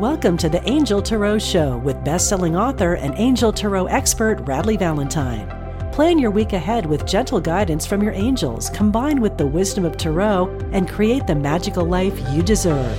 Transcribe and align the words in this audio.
Welcome 0.00 0.38
to 0.38 0.48
the 0.48 0.66
Angel 0.66 1.02
Tarot 1.02 1.40
Show 1.40 1.76
with 1.76 2.02
best-selling 2.02 2.56
author 2.56 2.94
and 2.94 3.12
Angel 3.18 3.52
Tarot 3.52 3.84
expert 3.84 4.42
Radleigh 4.46 4.78
Valentine. 4.78 5.46
Plan 5.92 6.18
your 6.18 6.30
week 6.30 6.54
ahead 6.54 6.86
with 6.86 7.04
gentle 7.04 7.38
guidance 7.38 7.84
from 7.84 8.02
your 8.02 8.14
angels, 8.14 8.70
combined 8.70 9.20
with 9.20 9.36
the 9.36 9.46
wisdom 9.46 9.84
of 9.84 9.98
Tarot, 9.98 10.48
and 10.72 10.88
create 10.88 11.26
the 11.26 11.34
magical 11.34 11.84
life 11.84 12.18
you 12.32 12.42
deserve. 12.42 12.98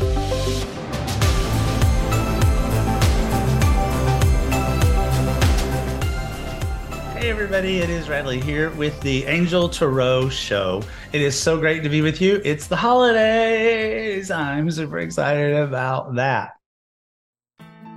Hey 7.15 7.31
everybody, 7.31 7.79
it 7.79 7.89
is 7.89 8.09
Radleigh 8.09 8.43
here 8.43 8.69
with 8.69 9.01
the 9.01 9.25
Angel 9.25 9.67
Tarot 9.67 10.29
Show. 10.29 10.83
It 11.13 11.21
is 11.21 11.35
so 11.35 11.59
great 11.59 11.81
to 11.81 11.89
be 11.89 12.03
with 12.03 12.21
you. 12.21 12.39
It's 12.45 12.67
the 12.67 12.75
holidays. 12.75 14.29
I'm 14.29 14.69
super 14.69 14.99
excited 14.99 15.55
about 15.55 16.13
that. 16.13 16.57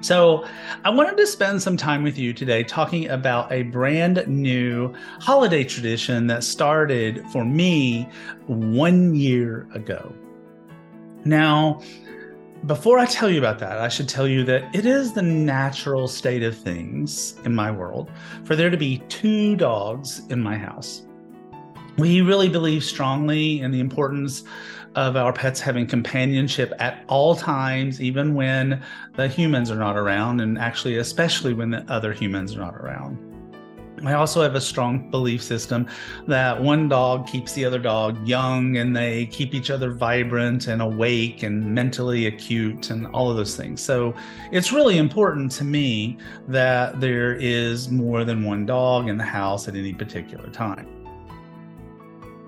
So, 0.05 0.47
I 0.85 0.91
wanted 0.91 1.17
to 1.17 1.27
spend 1.27 1.63
some 1.63 1.79
time 1.79 2.03
with 2.03 2.19
you 2.19 2.35
today 2.35 2.63
talking 2.63 3.09
about 3.09 3.51
a 3.51 3.63
brand 3.63 4.23
new 4.27 4.93
holiday 5.19 5.65
tradition 5.65 6.27
that 6.27 6.45
started 6.45 7.25
for 7.31 7.43
me 7.43 8.07
one 8.47 9.15
year 9.15 9.67
ago. 9.73 10.15
Now, 11.25 11.81
before 12.67 12.99
I 12.99 13.07
tell 13.07 13.31
you 13.31 13.39
about 13.39 13.59
that, 13.61 13.79
I 13.79 13.89
should 13.89 14.07
tell 14.07 14.29
you 14.29 14.45
that 14.45 14.75
it 14.75 14.85
is 14.85 15.15
the 15.15 15.23
natural 15.23 16.07
state 16.07 16.43
of 16.43 16.55
things 16.55 17.37
in 17.47 17.55
my 17.55 17.71
world 17.71 18.11
for 18.45 18.55
there 18.57 18.69
to 18.69 18.77
be 18.77 18.99
two 19.09 19.57
dogs 19.57 20.21
in 20.29 20.39
my 20.39 20.59
house. 20.59 21.07
We 21.97 22.21
really 22.21 22.51
believe 22.51 22.85
strongly 22.85 23.61
in 23.61 23.71
the 23.71 23.81
importance 23.81 24.45
of 24.95 25.17
our 25.17 25.33
pets 25.33 25.61
having 25.61 25.87
companionship 25.87 26.73
at 26.79 27.05
all 27.09 27.35
times, 27.35 28.01
even 28.01 28.35
when 28.35 28.83
the 29.15 29.29
humans 29.29 29.71
are 29.71 29.79
not 29.79 29.97
around, 29.97 30.41
and 30.41 30.59
actually, 30.59 30.97
especially 30.97 31.55
when 31.55 31.71
the 31.71 31.85
other 31.89 32.13
humans 32.13 32.55
are 32.55 32.61
not 32.61 32.75
around. 32.77 33.19
I 34.05 34.15
also 34.15 34.43
have 34.43 34.55
a 34.55 34.61
strong 34.61 35.11
belief 35.11 35.43
system 35.43 35.87
that 36.27 36.61
one 36.61 36.89
dog 36.89 37.27
keeps 37.27 37.53
the 37.53 37.65
other 37.65 37.79
dog 37.79 38.27
young 38.27 38.77
and 38.77 38.95
they 38.95 39.27
keep 39.27 39.55
each 39.55 39.71
other 39.71 39.93
vibrant 39.93 40.67
and 40.67 40.83
awake 40.83 41.43
and 41.43 41.65
mentally 41.75 42.27
acute 42.27 42.91
and 42.91 43.07
all 43.09 43.31
of 43.31 43.37
those 43.37 43.57
things. 43.57 43.81
So 43.81 44.15
it's 44.53 44.73
really 44.73 44.99
important 44.99 45.53
to 45.53 45.65
me 45.65 46.19
that 46.49 47.01
there 47.01 47.35
is 47.35 47.91
more 47.91 48.25
than 48.25 48.45
one 48.45 48.67
dog 48.67 49.09
in 49.09 49.17
the 49.17 49.25
house 49.25 49.69
at 49.69 49.75
any 49.75 49.95
particular 49.95 50.51
time. 50.51 50.87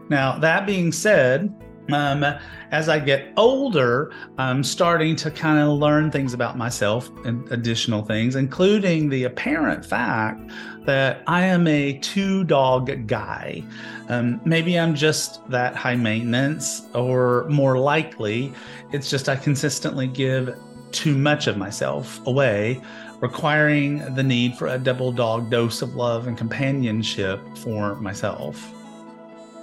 Now, 0.08 0.38
that 0.38 0.66
being 0.66 0.92
said, 0.92 1.54
um, 1.92 2.24
as 2.70 2.88
I 2.88 2.98
get 2.98 3.32
older, 3.36 4.12
I'm 4.38 4.64
starting 4.64 5.16
to 5.16 5.30
kind 5.30 5.58
of 5.58 5.78
learn 5.78 6.10
things 6.10 6.34
about 6.34 6.56
myself 6.56 7.10
and 7.24 7.50
additional 7.52 8.04
things, 8.04 8.36
including 8.36 9.08
the 9.08 9.24
apparent 9.24 9.84
fact 9.84 10.50
that 10.84 11.22
I 11.26 11.42
am 11.42 11.66
a 11.66 11.98
two 11.98 12.44
dog 12.44 13.06
guy. 13.06 13.62
Um, 14.08 14.40
maybe 14.44 14.78
I'm 14.78 14.94
just 14.94 15.48
that 15.50 15.74
high 15.74 15.96
maintenance, 15.96 16.82
or 16.94 17.46
more 17.48 17.78
likely, 17.78 18.52
it's 18.92 19.10
just 19.10 19.28
I 19.28 19.36
consistently 19.36 20.06
give 20.06 20.56
too 20.92 21.16
much 21.16 21.46
of 21.46 21.56
myself 21.56 22.24
away, 22.26 22.80
requiring 23.20 24.14
the 24.14 24.22
need 24.22 24.56
for 24.56 24.68
a 24.68 24.78
double 24.78 25.12
dog 25.12 25.50
dose 25.50 25.82
of 25.82 25.94
love 25.96 26.26
and 26.26 26.38
companionship 26.38 27.40
for 27.58 27.96
myself. 27.96 28.72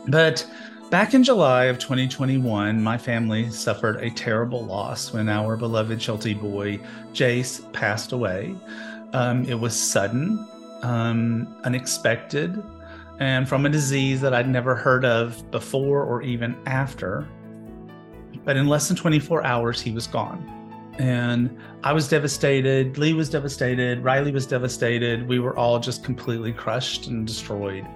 But 0.07 0.45
Back 0.93 1.15
in 1.15 1.23
July 1.23 1.65
of 1.65 1.79
2021, 1.79 2.79
my 2.79 2.99
family 2.99 3.49
suffered 3.49 3.95
a 3.95 4.11
terrible 4.11 4.63
loss 4.63 5.11
when 5.11 5.27
our 5.27 5.57
beloved 5.57 5.99
Sheltie 5.99 6.35
boy, 6.35 6.79
Jace, 7.13 7.73
passed 7.73 8.11
away. 8.11 8.55
Um, 9.11 9.43
it 9.45 9.55
was 9.55 9.75
sudden, 9.75 10.47
um, 10.83 11.59
unexpected, 11.63 12.61
and 13.19 13.49
from 13.49 13.65
a 13.65 13.69
disease 13.69 14.21
that 14.21 14.35
I'd 14.35 14.47
never 14.47 14.75
heard 14.75 15.03
of 15.03 15.49
before 15.49 16.03
or 16.03 16.21
even 16.21 16.55
after. 16.67 17.27
But 18.45 18.55
in 18.55 18.67
less 18.67 18.87
than 18.87 18.95
24 18.95 19.43
hours, 19.43 19.81
he 19.81 19.89
was 19.89 20.05
gone. 20.05 20.47
And 20.99 21.57
I 21.83 21.91
was 21.91 22.07
devastated. 22.07 22.99
Lee 22.99 23.13
was 23.13 23.31
devastated. 23.31 24.03
Riley 24.03 24.31
was 24.31 24.45
devastated. 24.45 25.27
We 25.27 25.39
were 25.39 25.57
all 25.57 25.79
just 25.79 26.03
completely 26.03 26.53
crushed 26.53 27.07
and 27.07 27.25
destroyed. 27.25 27.87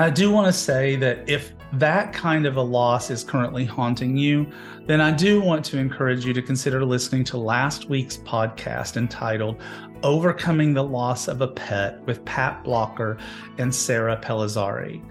I 0.00 0.10
do 0.10 0.30
want 0.30 0.46
to 0.46 0.52
say 0.52 0.96
that 0.96 1.28
if 1.28 1.52
that 1.72 2.12
kind 2.12 2.46
of 2.46 2.56
a 2.56 2.62
loss 2.62 3.10
is 3.10 3.24
currently 3.24 3.64
haunting 3.64 4.16
you, 4.16 4.46
then 4.86 5.00
I 5.00 5.10
do 5.10 5.40
want 5.40 5.64
to 5.66 5.78
encourage 5.78 6.24
you 6.24 6.32
to 6.32 6.42
consider 6.42 6.84
listening 6.84 7.24
to 7.24 7.38
last 7.38 7.88
week's 7.88 8.18
podcast 8.18 8.96
entitled 8.96 9.60
Overcoming 10.02 10.74
the 10.74 10.82
Loss 10.82 11.28
of 11.28 11.40
a 11.40 11.48
Pet 11.48 12.00
with 12.06 12.24
Pat 12.24 12.62
Blocker 12.62 13.16
and 13.58 13.74
Sarah 13.74 14.18
Pellizzari. 14.22 15.02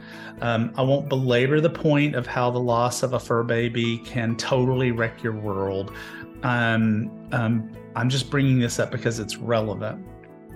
Um, 0.41 0.71
I 0.75 0.81
won't 0.81 1.09
belabor 1.09 1.61
the 1.61 1.69
point 1.69 2.15
of 2.15 2.27
how 2.27 2.51
the 2.51 2.59
loss 2.59 3.01
of 3.01 3.13
a 3.13 3.19
fur 3.19 3.43
baby 3.43 3.97
can 3.99 4.35
totally 4.35 4.91
wreck 4.91 5.23
your 5.23 5.33
world. 5.33 5.93
Um, 6.43 7.09
um, 7.31 7.71
I'm 7.95 8.09
just 8.09 8.29
bringing 8.29 8.59
this 8.59 8.77
up 8.79 8.91
because 8.91 9.19
it's 9.19 9.37
relevant. 9.37 10.05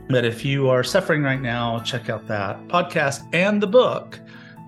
But 0.09 0.25
if 0.25 0.43
you 0.43 0.69
are 0.69 0.83
suffering 0.83 1.21
right 1.21 1.39
now, 1.39 1.79
check 1.81 2.09
out 2.09 2.27
that 2.27 2.67
podcast 2.67 3.21
and 3.31 3.61
the 3.61 3.67
book 3.67 4.19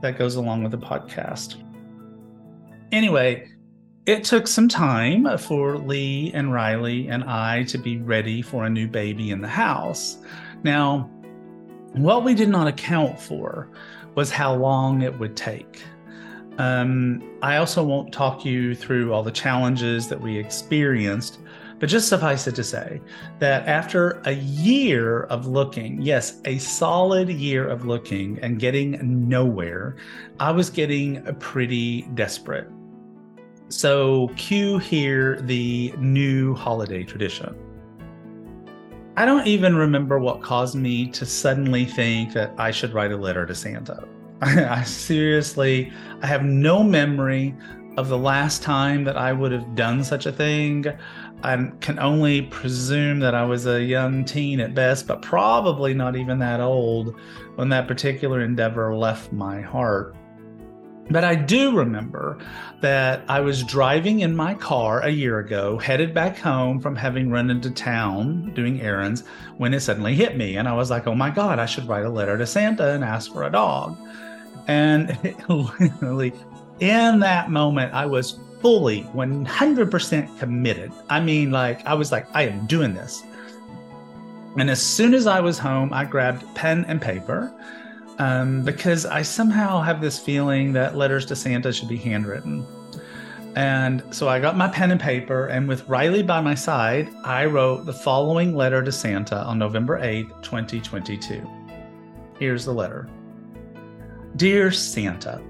that 0.04 0.16
goes 0.16 0.36
along 0.36 0.62
with 0.62 0.72
the 0.72 0.78
podcast. 0.78 1.56
Anyway, 2.92 3.50
it 4.06 4.24
took 4.24 4.46
some 4.46 4.70
time 4.70 5.38
for 5.40 5.80
Lee 5.80 6.32
and 6.36 6.54
Riley 6.54 7.08
and 7.08 7.24
I 7.24 7.64
to 7.64 7.80
be 7.80 7.98
ready 7.98 8.44
for 8.44 8.66
a 8.66 8.70
new 8.70 8.88
baby 8.88 9.32
in 9.32 9.42
the 9.42 9.48
house. 9.48 10.20
Now, 10.64 11.10
what 11.94 12.24
we 12.24 12.36
did 12.36 12.50
not 12.50 12.68
account 12.68 13.20
for 13.20 13.68
was 14.14 14.30
how 14.30 14.54
long 14.54 15.02
it 15.02 15.18
would 15.18 15.36
take. 15.36 15.82
Um, 16.60 17.24
I 17.42 17.58
also 17.58 17.84
won't 17.84 18.14
talk 18.14 18.46
you 18.46 18.76
through 18.76 19.12
all 19.12 19.24
the 19.24 19.32
challenges 19.32 20.08
that 20.10 20.22
we 20.22 20.38
experienced 20.38 21.40
but 21.82 21.90
just 21.90 22.08
suffice 22.08 22.46
it 22.46 22.54
to 22.54 22.64
say 22.64 23.02
that 23.40 23.68
after 23.68 24.22
a 24.26 24.34
year 24.34 25.24
of 25.24 25.48
looking, 25.48 26.00
yes, 26.00 26.40
a 26.46 26.60
solid 26.60 27.28
year 27.28 27.68
of 27.68 27.88
looking 27.88 28.38
and 28.44 28.60
getting 28.60 29.28
nowhere, 29.28 29.96
I 30.40 30.52
was 30.52 30.70
getting 30.70 31.24
pretty 31.40 32.04
desperate. 32.14 32.68
So, 33.70 34.28
cue 34.36 34.78
here 34.78 35.42
the 35.42 35.92
new 35.98 36.54
holiday 36.54 37.04
tradition. 37.04 37.56
I 39.18 39.26
don't 39.26 39.48
even 39.48 39.76
remember 39.76 40.20
what 40.20 40.44
caused 40.44 40.76
me 40.76 41.08
to 41.08 41.26
suddenly 41.26 41.86
think 41.86 42.34
that 42.34 42.54
I 42.60 42.70
should 42.70 42.94
write 42.94 43.12
a 43.12 43.18
letter 43.18 43.48
to 43.48 43.56
Santa. 43.56 44.08
I 44.42 44.84
seriously, 44.84 45.92
I 46.22 46.28
have 46.28 46.44
no 46.44 46.84
memory 46.84 47.56
of 47.98 48.08
the 48.08 48.18
last 48.18 48.64
time 48.64 49.04
that 49.04 49.18
I 49.18 49.34
would 49.34 49.52
have 49.52 49.76
done 49.76 50.04
such 50.04 50.26
a 50.26 50.32
thing. 50.32 50.86
I 51.44 51.72
can 51.80 52.00
only 52.00 52.44
presume 52.44 53.20
that 53.20 53.36
I 53.36 53.44
was 53.44 53.66
a 53.66 53.84
young 53.84 54.24
teen 54.24 54.60
at 54.60 54.76
best, 54.76 55.08
but 55.08 55.22
probably 55.22 55.94
not 55.94 56.16
even 56.16 56.40
that 56.40 56.62
old 56.62 57.16
when 57.56 57.70
that 57.70 57.88
particular 57.88 58.42
endeavor 58.42 58.96
left 58.96 59.32
my 59.32 59.62
heart. 59.62 60.16
But 61.10 61.26
I 61.26 61.36
do 61.36 61.76
remember 61.76 62.38
that 62.80 63.24
I 63.28 63.42
was 63.42 63.64
driving 63.64 64.22
in 64.22 64.34
my 64.34 64.54
car 64.54 65.02
a 65.02 65.10
year 65.10 65.40
ago, 65.40 65.78
headed 65.78 66.14
back 66.14 66.38
home 66.38 66.80
from 66.80 66.96
having 66.96 67.30
run 67.30 67.50
into 67.50 67.70
town 67.70 68.54
doing 68.54 68.80
errands, 68.82 69.24
when 69.58 69.74
it 69.74 69.82
suddenly 69.82 70.16
hit 70.16 70.38
me. 70.38 70.56
And 70.56 70.70
I 70.70 70.74
was 70.74 70.90
like, 70.90 71.08
oh 71.08 71.16
my 71.16 71.30
God, 71.30 71.60
I 71.60 71.66
should 71.66 71.88
write 71.88 72.06
a 72.06 72.10
letter 72.10 72.38
to 72.38 72.48
Santa 72.48 72.92
and 72.92 73.04
ask 73.04 73.34
for 73.34 73.44
a 73.44 73.52
dog. 73.52 73.98
And 74.68 75.18
literally, 75.50 76.34
in 76.82 77.20
that 77.20 77.50
moment, 77.52 77.94
I 77.94 78.06
was 78.06 78.40
fully 78.60 79.04
100% 79.16 80.40
committed. 80.40 80.92
I 81.10 81.20
mean, 81.20 81.52
like, 81.52 81.86
I 81.86 81.94
was 81.94 82.12
like, 82.12 82.28
I 82.34 82.48
am 82.48 82.66
doing 82.66 82.94
this. 82.94 83.24
And 84.58 84.70
as 84.70 84.82
soon 84.82 85.14
as 85.14 85.28
I 85.28 85.40
was 85.40 85.58
home, 85.58 85.94
I 85.94 86.04
grabbed 86.04 86.44
pen 86.56 86.84
and 86.88 87.02
paper 87.02 87.54
um, 88.18 88.64
because 88.64 89.06
I 89.06 89.22
somehow 89.22 89.82
have 89.82 90.02
this 90.02 90.20
feeling 90.20 90.74
that 90.74 90.98
letters 90.98 91.26
to 91.28 91.36
Santa 91.36 91.72
should 91.72 91.88
be 91.88 91.98
handwritten. 91.98 92.66
And 93.56 94.04
so 94.12 94.28
I 94.28 94.40
got 94.40 94.58
my 94.58 94.68
pen 94.68 94.92
and 94.92 95.00
paper, 95.00 95.48
and 95.48 95.68
with 95.68 95.88
Riley 95.88 96.24
by 96.24 96.40
my 96.40 96.56
side, 96.56 97.10
I 97.24 97.46
wrote 97.46 97.86
the 97.86 97.94
following 97.94 98.56
letter 98.56 98.82
to 98.82 98.92
Santa 98.92 99.38
on 99.44 99.60
November 99.60 100.00
8th, 100.00 100.42
2022. 100.42 101.48
Here's 102.40 102.66
the 102.66 102.74
letter 102.74 103.10
Dear 104.38 104.72
Santa, 104.72 105.42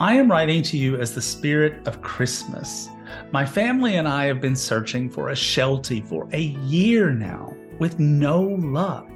I 0.00 0.14
am 0.14 0.28
writing 0.28 0.60
to 0.64 0.76
you 0.76 1.00
as 1.00 1.14
the 1.14 1.22
spirit 1.22 1.86
of 1.86 2.02
Christmas. 2.02 2.88
My 3.30 3.46
family 3.46 3.94
and 3.94 4.08
I 4.08 4.24
have 4.24 4.40
been 4.40 4.56
searching 4.56 5.08
for 5.08 5.28
a 5.28 5.36
sheltie 5.36 6.00
for 6.00 6.28
a 6.32 6.40
year 6.40 7.12
now 7.12 7.54
with 7.78 8.00
no 8.00 8.42
luck. 8.42 9.08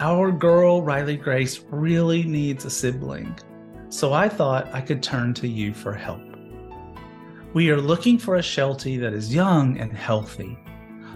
Our 0.00 0.30
girl, 0.32 0.82
Riley 0.82 1.16
Grace, 1.16 1.64
really 1.70 2.24
needs 2.24 2.66
a 2.66 2.70
sibling, 2.70 3.38
so 3.88 4.12
I 4.12 4.28
thought 4.28 4.68
I 4.74 4.82
could 4.82 5.02
turn 5.02 5.32
to 5.34 5.48
you 5.48 5.72
for 5.72 5.94
help. 5.94 6.20
We 7.54 7.70
are 7.70 7.80
looking 7.80 8.18
for 8.18 8.36
a 8.36 8.42
Sheltie 8.42 8.98
that 8.98 9.14
is 9.14 9.34
young 9.34 9.78
and 9.78 9.90
healthy. 9.90 10.58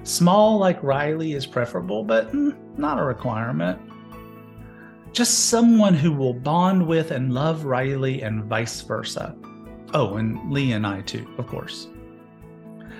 Small 0.04 0.56
like 0.56 0.82
Riley 0.82 1.34
is 1.34 1.46
preferable, 1.46 2.02
but 2.02 2.32
mm, 2.32 2.56
not 2.78 2.98
a 2.98 3.04
requirement. 3.04 3.78
Just 5.12 5.48
someone 5.48 5.94
who 5.94 6.12
will 6.12 6.34
bond 6.34 6.86
with 6.86 7.10
and 7.10 7.34
love 7.34 7.64
Riley 7.64 8.22
and 8.22 8.44
vice 8.44 8.80
versa. 8.82 9.36
Oh, 9.92 10.16
and 10.16 10.52
Lee 10.52 10.72
and 10.72 10.86
I 10.86 11.00
too, 11.00 11.26
of 11.36 11.46
course. 11.48 11.88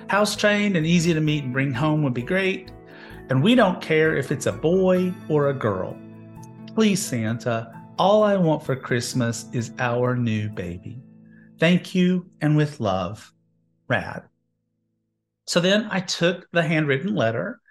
House 0.09 0.35
trained 0.35 0.75
and 0.75 0.85
easy 0.85 1.13
to 1.13 1.21
meet 1.21 1.45
and 1.45 1.53
bring 1.53 1.73
home 1.73 2.03
would 2.03 2.13
be 2.13 2.21
great. 2.21 2.71
And 3.29 3.41
we 3.41 3.55
don't 3.55 3.81
care 3.81 4.17
if 4.17 4.29
it's 4.29 4.45
a 4.45 4.51
boy 4.51 5.13
or 5.29 5.49
a 5.49 5.53
girl. 5.53 5.97
Please, 6.75 7.01
Santa, 7.01 7.71
all 7.97 8.23
I 8.23 8.35
want 8.35 8.63
for 8.63 8.75
Christmas 8.75 9.45
is 9.53 9.71
our 9.79 10.17
new 10.17 10.49
baby. 10.49 11.01
Thank 11.59 11.95
you 11.95 12.29
and 12.41 12.57
with 12.57 12.81
love, 12.81 13.31
Rad. 13.87 14.23
So 15.45 15.59
then 15.61 15.87
I 15.91 16.01
took 16.01 16.49
the 16.51 16.63
handwritten 16.63 17.15
letter 17.15 17.61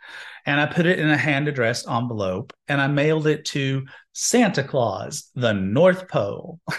and 0.47 0.61
I 0.61 0.67
put 0.67 0.87
it 0.87 0.99
in 0.99 1.11
a 1.11 1.17
hand 1.17 1.49
addressed 1.49 1.89
envelope 1.89 2.53
and 2.69 2.81
I 2.81 2.87
mailed 2.87 3.27
it 3.27 3.45
to 3.47 3.87
Santa 4.13 4.65
Claus, 4.65 5.31
the 5.35 5.53
North 5.53 6.09
Pole. 6.09 6.61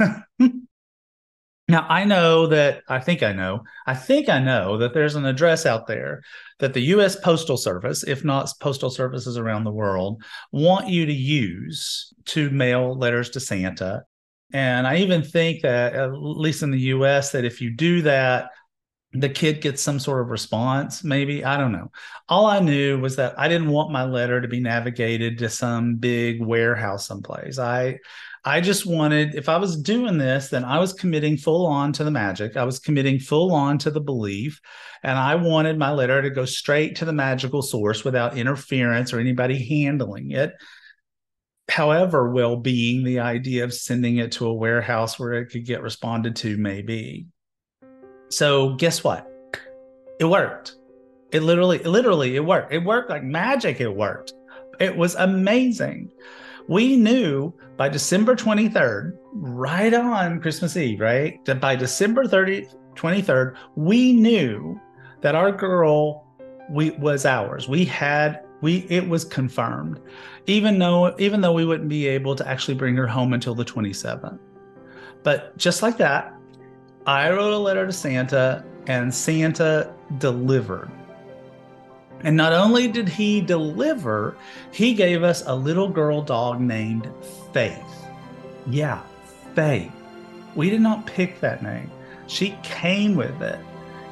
Now, 1.71 1.85
I 1.87 2.03
know 2.03 2.47
that 2.47 2.81
I 2.89 2.99
think 2.99 3.23
I 3.23 3.31
know, 3.31 3.63
I 3.87 3.93
think 3.93 4.27
I 4.27 4.39
know 4.39 4.77
that 4.79 4.93
there's 4.93 5.15
an 5.15 5.25
address 5.25 5.65
out 5.65 5.87
there 5.87 6.21
that 6.59 6.73
the 6.73 6.81
US 6.95 7.15
Postal 7.15 7.55
Service, 7.55 8.03
if 8.03 8.25
not 8.25 8.51
postal 8.59 8.89
services 8.89 9.37
around 9.37 9.63
the 9.63 9.71
world, 9.71 10.21
want 10.51 10.89
you 10.89 11.05
to 11.05 11.13
use 11.13 12.13
to 12.25 12.49
mail 12.49 12.97
letters 12.97 13.29
to 13.29 13.39
Santa. 13.39 14.03
And 14.51 14.85
I 14.85 14.97
even 14.97 15.23
think 15.23 15.61
that, 15.61 15.93
at 15.93 16.11
least 16.11 16.61
in 16.61 16.71
the 16.71 16.89
US, 16.95 17.31
that 17.31 17.45
if 17.45 17.61
you 17.61 17.69
do 17.73 18.01
that, 18.01 18.49
the 19.13 19.29
kid 19.29 19.61
gets 19.61 19.81
some 19.81 19.99
sort 19.99 20.21
of 20.21 20.29
response, 20.29 21.03
maybe. 21.03 21.43
I 21.43 21.57
don't 21.57 21.73
know. 21.73 21.91
All 22.29 22.45
I 22.45 22.59
knew 22.59 22.99
was 22.99 23.17
that 23.17 23.37
I 23.37 23.47
didn't 23.49 23.69
want 23.69 23.91
my 23.91 24.05
letter 24.05 24.39
to 24.39 24.47
be 24.47 24.61
navigated 24.61 25.37
to 25.39 25.49
some 25.49 25.95
big 25.95 26.41
warehouse 26.41 27.05
someplace. 27.07 27.59
I 27.59 27.99
I 28.43 28.59
just 28.59 28.87
wanted, 28.87 29.35
if 29.35 29.49
I 29.49 29.57
was 29.57 29.79
doing 29.79 30.17
this, 30.17 30.49
then 30.49 30.65
I 30.65 30.79
was 30.79 30.93
committing 30.93 31.37
full 31.37 31.67
on 31.67 31.93
to 31.93 32.03
the 32.03 32.09
magic. 32.09 32.57
I 32.57 32.63
was 32.63 32.79
committing 32.79 33.19
full 33.19 33.53
on 33.53 33.77
to 33.79 33.91
the 33.91 34.01
belief. 34.01 34.59
And 35.03 35.15
I 35.17 35.35
wanted 35.35 35.77
my 35.77 35.91
letter 35.91 36.23
to 36.23 36.29
go 36.31 36.45
straight 36.45 36.95
to 36.97 37.05
the 37.05 37.13
magical 37.13 37.61
source 37.61 38.03
without 38.03 38.37
interference 38.37 39.13
or 39.13 39.19
anybody 39.19 39.63
handling 39.63 40.31
it. 40.31 40.53
However, 41.69 42.31
well 42.31 42.55
being 42.55 43.03
the 43.03 43.19
idea 43.19 43.63
of 43.63 43.75
sending 43.75 44.17
it 44.17 44.31
to 44.33 44.47
a 44.47 44.53
warehouse 44.53 45.19
where 45.19 45.33
it 45.33 45.51
could 45.51 45.65
get 45.65 45.83
responded 45.83 46.35
to, 46.37 46.57
maybe. 46.57 47.27
So, 48.31 48.75
guess 48.75 49.03
what? 49.03 49.27
It 50.19 50.25
worked. 50.25 50.75
It 51.31 51.43
literally, 51.43 51.79
literally, 51.79 52.35
it 52.35 52.45
worked. 52.45 52.73
It 52.73 52.83
worked 52.83 53.09
like 53.09 53.23
magic. 53.23 53.79
It 53.79 53.95
worked. 53.95 54.33
It 54.79 54.95
was 54.95 55.15
amazing 55.15 56.11
we 56.67 56.95
knew 56.95 57.53
by 57.77 57.89
December 57.89 58.35
23rd, 58.35 59.17
right 59.33 59.93
on 59.93 60.39
Christmas 60.39 60.77
Eve, 60.77 60.99
right? 60.99 61.43
That 61.45 61.59
by 61.59 61.75
December 61.75 62.27
30, 62.27 62.67
23rd, 62.95 63.55
we 63.75 64.13
knew 64.13 64.79
that 65.21 65.35
our 65.35 65.51
girl 65.51 66.25
we 66.69 66.91
was 66.91 67.25
ours. 67.25 67.67
We 67.67 67.83
had 67.83 68.45
we 68.61 68.85
it 68.89 69.07
was 69.07 69.25
confirmed. 69.25 69.99
Even 70.47 70.79
though 70.79 71.13
even 71.19 71.41
though 71.41 71.51
we 71.53 71.65
wouldn't 71.65 71.89
be 71.89 72.07
able 72.07 72.35
to 72.35 72.47
actually 72.47 72.75
bring 72.75 72.95
her 72.95 73.07
home 73.07 73.33
until 73.33 73.55
the 73.55 73.65
27th. 73.65 74.39
But 75.23 75.57
just 75.57 75.81
like 75.81 75.97
that, 75.97 76.33
I 77.05 77.31
wrote 77.31 77.53
a 77.53 77.57
letter 77.57 77.87
to 77.87 77.93
Santa 77.93 78.63
and 78.87 79.13
Santa 79.13 79.93
delivered. 80.17 80.91
And 82.23 82.37
not 82.37 82.53
only 82.53 82.87
did 82.87 83.09
he 83.09 83.41
deliver, 83.41 84.37
he 84.71 84.93
gave 84.93 85.23
us 85.23 85.43
a 85.47 85.55
little 85.55 85.89
girl 85.89 86.21
dog 86.21 86.61
named 86.61 87.09
Faith. 87.51 88.05
Yeah, 88.67 89.01
Faith. 89.55 89.91
We 90.55 90.69
did 90.69 90.81
not 90.81 91.07
pick 91.07 91.39
that 91.39 91.63
name, 91.63 91.89
she 92.27 92.57
came 92.61 93.15
with 93.15 93.41
it. 93.41 93.59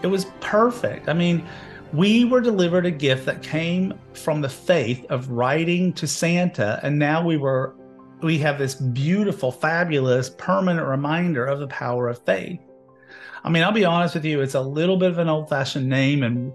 It 0.01 0.07
was 0.07 0.25
perfect. 0.39 1.09
I 1.09 1.13
mean, 1.13 1.45
we 1.93 2.23
were 2.23 2.41
delivered 2.41 2.85
a 2.85 2.91
gift 2.91 3.25
that 3.25 3.43
came 3.43 3.93
from 4.13 4.41
the 4.41 4.49
faith 4.49 5.05
of 5.09 5.29
writing 5.29 5.91
to 5.93 6.07
Santa, 6.07 6.79
and 6.83 6.97
now 6.97 7.23
we 7.23 7.37
were 7.37 7.75
we 8.21 8.37
have 8.39 8.57
this 8.57 8.75
beautiful, 8.75 9.51
fabulous, 9.51 10.29
permanent 10.29 10.85
reminder 10.85 11.45
of 11.45 11.59
the 11.59 11.67
power 11.67 12.09
of 12.09 12.19
faith. 12.19 12.59
I 13.43 13.49
mean, 13.49 13.63
I'll 13.63 13.71
be 13.71 13.85
honest 13.85 14.15
with 14.15 14.25
you, 14.25 14.41
it's 14.41 14.55
a 14.55 14.61
little 14.61 14.97
bit 14.97 15.11
of 15.11 15.17
an 15.17 15.29
old 15.29 15.49
fashioned 15.49 15.87
name, 15.87 16.23
and 16.23 16.53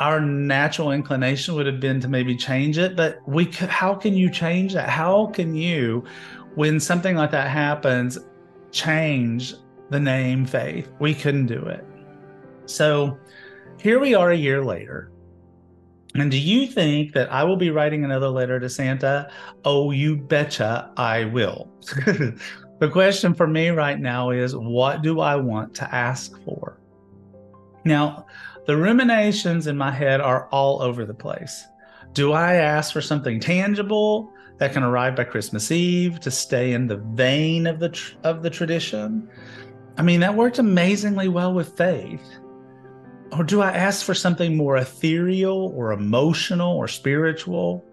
our 0.00 0.18
natural 0.18 0.92
inclination 0.92 1.54
would 1.54 1.66
have 1.66 1.78
been 1.78 2.00
to 2.00 2.08
maybe 2.08 2.34
change 2.34 2.78
it 2.78 2.96
but 2.96 3.20
we 3.28 3.44
could 3.44 3.68
how 3.68 3.94
can 3.94 4.14
you 4.14 4.30
change 4.30 4.72
that 4.72 4.88
how 4.88 5.26
can 5.26 5.54
you 5.54 6.02
when 6.54 6.80
something 6.80 7.14
like 7.16 7.30
that 7.30 7.48
happens 7.48 8.18
change 8.72 9.54
the 9.90 10.00
name 10.00 10.46
faith 10.46 10.90
we 11.00 11.14
couldn't 11.14 11.46
do 11.46 11.62
it 11.66 11.84
so 12.64 13.16
here 13.78 14.00
we 14.00 14.14
are 14.14 14.30
a 14.30 14.36
year 14.36 14.64
later 14.64 15.12
and 16.14 16.30
do 16.30 16.38
you 16.38 16.66
think 16.66 17.12
that 17.12 17.30
I 17.30 17.44
will 17.44 17.56
be 17.56 17.70
writing 17.70 18.04
another 18.04 18.28
letter 18.28 18.58
to 18.58 18.68
Santa? 18.68 19.30
Oh, 19.64 19.92
you 19.92 20.16
betcha 20.16 20.90
I 20.96 21.26
will. 21.26 21.70
the 22.80 22.88
question 22.88 23.34
for 23.34 23.46
me 23.46 23.68
right 23.68 24.00
now 24.00 24.30
is 24.30 24.56
what 24.56 25.02
do 25.02 25.20
I 25.20 25.36
want 25.36 25.74
to 25.76 25.94
ask 25.94 26.42
for? 26.44 26.80
Now, 27.84 28.26
the 28.66 28.76
ruminations 28.76 29.66
in 29.66 29.76
my 29.76 29.90
head 29.90 30.20
are 30.20 30.48
all 30.48 30.82
over 30.82 31.04
the 31.04 31.14
place. 31.14 31.66
Do 32.14 32.32
I 32.32 32.54
ask 32.54 32.92
for 32.92 33.02
something 33.02 33.38
tangible 33.38 34.32
that 34.58 34.72
can 34.72 34.82
arrive 34.82 35.14
by 35.14 35.24
Christmas 35.24 35.70
Eve 35.70 36.20
to 36.20 36.30
stay 36.30 36.72
in 36.72 36.86
the 36.86 36.96
vein 36.96 37.66
of 37.66 37.80
the 37.80 37.90
tr- 37.90 38.16
of 38.24 38.42
the 38.42 38.50
tradition? 38.50 39.28
I 39.98 40.02
mean, 40.02 40.20
that 40.20 40.34
worked 40.34 40.58
amazingly 40.58 41.28
well 41.28 41.52
with 41.52 41.76
faith. 41.76 42.24
Or 43.32 43.44
do 43.44 43.60
I 43.60 43.72
ask 43.72 44.04
for 44.04 44.14
something 44.14 44.56
more 44.56 44.78
ethereal 44.78 45.72
or 45.76 45.92
emotional 45.92 46.76
or 46.76 46.88
spiritual? 46.88 47.84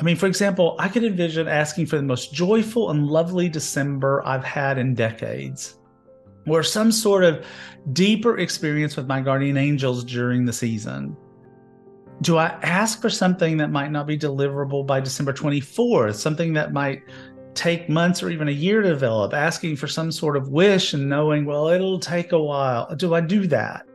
I 0.00 0.04
mean, 0.04 0.16
for 0.16 0.26
example, 0.26 0.76
I 0.78 0.88
could 0.88 1.02
envision 1.02 1.48
asking 1.48 1.86
for 1.86 1.96
the 1.96 2.02
most 2.02 2.32
joyful 2.32 2.90
and 2.90 3.08
lovely 3.08 3.48
December 3.48 4.22
I've 4.24 4.44
had 4.44 4.78
in 4.78 4.94
decades 4.94 5.78
or 6.46 6.62
some 6.62 6.92
sort 6.92 7.24
of 7.24 7.44
deeper 7.92 8.38
experience 8.38 8.96
with 8.96 9.06
my 9.06 9.20
guardian 9.20 9.56
angels 9.56 10.04
during 10.04 10.44
the 10.44 10.52
season? 10.52 11.16
Do 12.22 12.36
I 12.36 12.48
ask 12.62 13.00
for 13.00 13.10
something 13.10 13.56
that 13.58 13.70
might 13.70 13.92
not 13.92 14.06
be 14.06 14.18
deliverable 14.18 14.86
by 14.86 15.00
December 15.00 15.32
24th, 15.32 16.16
something 16.16 16.52
that 16.54 16.72
might 16.72 17.02
take 17.54 17.88
months 17.88 18.22
or 18.22 18.30
even 18.30 18.48
a 18.48 18.52
year 18.52 18.82
to 18.82 18.88
develop, 18.88 19.32
asking 19.32 19.76
for 19.76 19.86
some 19.86 20.10
sort 20.10 20.36
of 20.36 20.48
wish 20.48 20.94
and 20.94 21.08
knowing, 21.08 21.44
well, 21.44 21.68
it'll 21.68 21.98
take 21.98 22.32
a 22.32 22.38
while. 22.38 22.94
Do 22.96 23.14
I 23.14 23.20
do 23.20 23.46
that? 23.48 23.86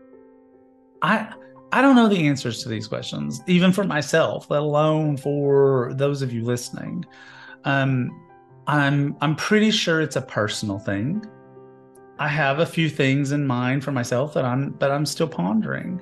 I 1.02 1.34
I 1.74 1.82
don't 1.82 1.96
know 1.96 2.08
the 2.08 2.28
answers 2.28 2.62
to 2.62 2.70
these 2.70 2.88
questions, 2.88 3.42
even 3.48 3.72
for 3.72 3.84
myself, 3.84 4.52
let 4.52 4.62
alone 4.62 5.18
for 5.18 5.92
those 5.96 6.22
of 6.22 6.32
you 6.32 6.44
listening. 6.44 7.04
Um, 7.66 8.12
I'm 8.68 9.18
I'm 9.22 9.36
pretty 9.36 9.72
sure 9.72 10.00
it's 10.00 10.16
a 10.16 10.22
personal 10.22 10.78
thing. 10.78 11.26
I 12.20 12.28
have 12.28 12.60
a 12.60 12.66
few 12.66 12.92
things 12.92 13.32
in 13.32 13.48
mind 13.48 13.84
for 13.84 13.92
myself 13.92 14.36
that 14.36 14.46
I'm 14.46 14.78
that 14.78 14.92
I'm 14.92 15.04
still 15.04 15.28
pondering. 15.28 16.00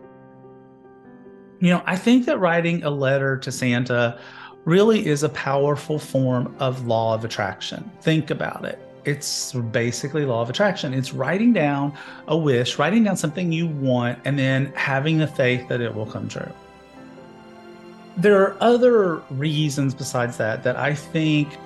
You 1.61 1.69
know, 1.69 1.83
I 1.85 1.95
think 1.95 2.25
that 2.25 2.39
writing 2.39 2.83
a 2.83 2.89
letter 2.89 3.37
to 3.37 3.49
Santa 3.49 4.19
really 4.65 5.07
is 5.07 5.23
a 5.23 5.29
powerful 5.29 5.97
form 5.97 6.53
of 6.59 6.85
law 6.85 7.15
of 7.15 7.23
attraction. 7.23 7.89
Think 8.01 8.29
about 8.29 8.65
it. 8.65 8.90
It's 9.03 9.53
basically 9.53 10.25
law 10.25 10.41
of 10.41 10.49
attraction. 10.49 10.93
It's 10.93 11.13
writing 11.13 11.53
down 11.53 11.93
a 12.27 12.37
wish, 12.37 12.77
writing 12.77 13.03
down 13.03 13.17
something 13.17 13.51
you 13.51 13.67
want, 13.67 14.19
and 14.25 14.37
then 14.37 14.71
having 14.75 15.17
the 15.17 15.27
faith 15.27 15.67
that 15.69 15.81
it 15.81 15.93
will 15.93 16.05
come 16.05 16.27
true. 16.27 16.51
There 18.17 18.41
are 18.41 18.57
other 18.61 19.17
reasons 19.31 19.95
besides 19.95 20.37
that 20.37 20.63
that 20.63 20.75
I 20.75 20.93
think 20.93 21.57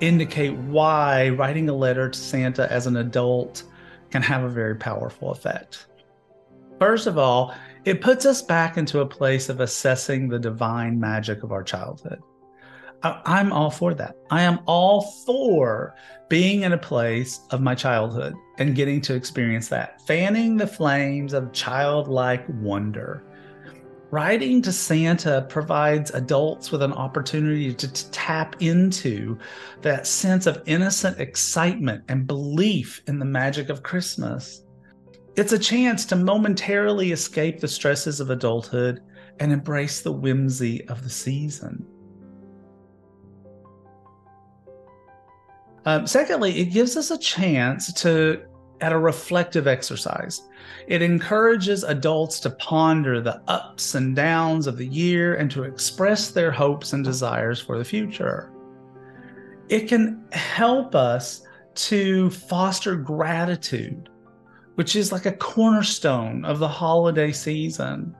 indicate 0.00 0.54
why 0.54 1.30
writing 1.30 1.68
a 1.68 1.74
letter 1.74 2.08
to 2.08 2.18
Santa 2.18 2.70
as 2.70 2.86
an 2.86 2.96
adult 2.96 3.64
can 4.10 4.22
have 4.22 4.44
a 4.44 4.48
very 4.48 4.76
powerful 4.76 5.30
effect. 5.30 5.86
First 6.78 7.06
of 7.06 7.18
all, 7.18 7.54
it 7.84 8.00
puts 8.00 8.26
us 8.26 8.42
back 8.42 8.76
into 8.76 9.00
a 9.00 9.06
place 9.06 9.48
of 9.48 9.60
assessing 9.60 10.28
the 10.28 10.38
divine 10.38 11.00
magic 11.00 11.42
of 11.42 11.52
our 11.52 11.62
childhood. 11.62 12.22
I'm 13.02 13.52
all 13.52 13.70
for 13.70 13.94
that. 13.94 14.16
I 14.30 14.42
am 14.42 14.60
all 14.66 15.02
for 15.24 15.94
being 16.28 16.62
in 16.62 16.72
a 16.72 16.78
place 16.78 17.40
of 17.50 17.62
my 17.62 17.74
childhood 17.74 18.34
and 18.58 18.74
getting 18.74 19.00
to 19.02 19.14
experience 19.14 19.68
that, 19.68 20.02
fanning 20.06 20.56
the 20.56 20.66
flames 20.66 21.32
of 21.32 21.52
childlike 21.52 22.44
wonder. 22.48 23.24
Writing 24.10 24.60
to 24.62 24.72
Santa 24.72 25.46
provides 25.48 26.10
adults 26.10 26.72
with 26.72 26.82
an 26.82 26.92
opportunity 26.92 27.72
to, 27.72 27.90
to, 27.92 28.10
tap 28.10 28.56
into 28.60 29.38
that 29.82 30.06
sense 30.06 30.46
of 30.46 30.62
innocent 30.66 31.20
excitement 31.20 32.02
and 32.08 32.26
belief 32.26 33.02
in 33.06 33.18
the 33.18 33.24
magic 33.24 33.68
of 33.68 33.84
Christmas. 33.84 34.64
It's 35.36 35.52
a 35.52 35.58
chance 35.58 36.04
to 36.06 36.16
momentarily 36.16 37.12
escape 37.12 37.60
the 37.60 37.68
stresses 37.68 38.18
of 38.18 38.30
adulthood 38.30 39.00
and 39.38 39.52
embrace 39.52 40.00
the 40.00 40.12
whimsy 40.12 40.86
of 40.88 41.04
the 41.04 41.10
season. 41.10 41.86
Um, 45.86 46.06
secondly, 46.06 46.58
it 46.58 46.66
gives 46.66 46.96
us 46.96 47.10
a 47.10 47.18
chance 47.18 47.92
to 48.02 48.42
at 48.80 48.92
a 48.92 48.98
reflective 48.98 49.66
exercise. 49.66 50.42
It 50.86 51.02
encourages 51.02 51.84
adults 51.84 52.40
to 52.40 52.50
ponder 52.50 53.20
the 53.20 53.42
ups 53.46 53.94
and 53.94 54.16
downs 54.16 54.66
of 54.66 54.78
the 54.78 54.86
year 54.86 55.34
and 55.34 55.50
to 55.50 55.64
express 55.64 56.30
their 56.30 56.50
hopes 56.50 56.94
and 56.94 57.04
desires 57.04 57.60
for 57.60 57.76
the 57.76 57.84
future. 57.84 58.50
It 59.68 59.86
can 59.86 60.24
help 60.32 60.94
us 60.94 61.42
to 61.74 62.30
foster 62.30 62.96
gratitude 62.96 64.08
which 64.80 64.96
is 64.96 65.12
like 65.12 65.26
a 65.26 65.32
cornerstone 65.32 66.42
of 66.46 66.58
the 66.58 66.66
holiday 66.66 67.30
season. 67.32 68.16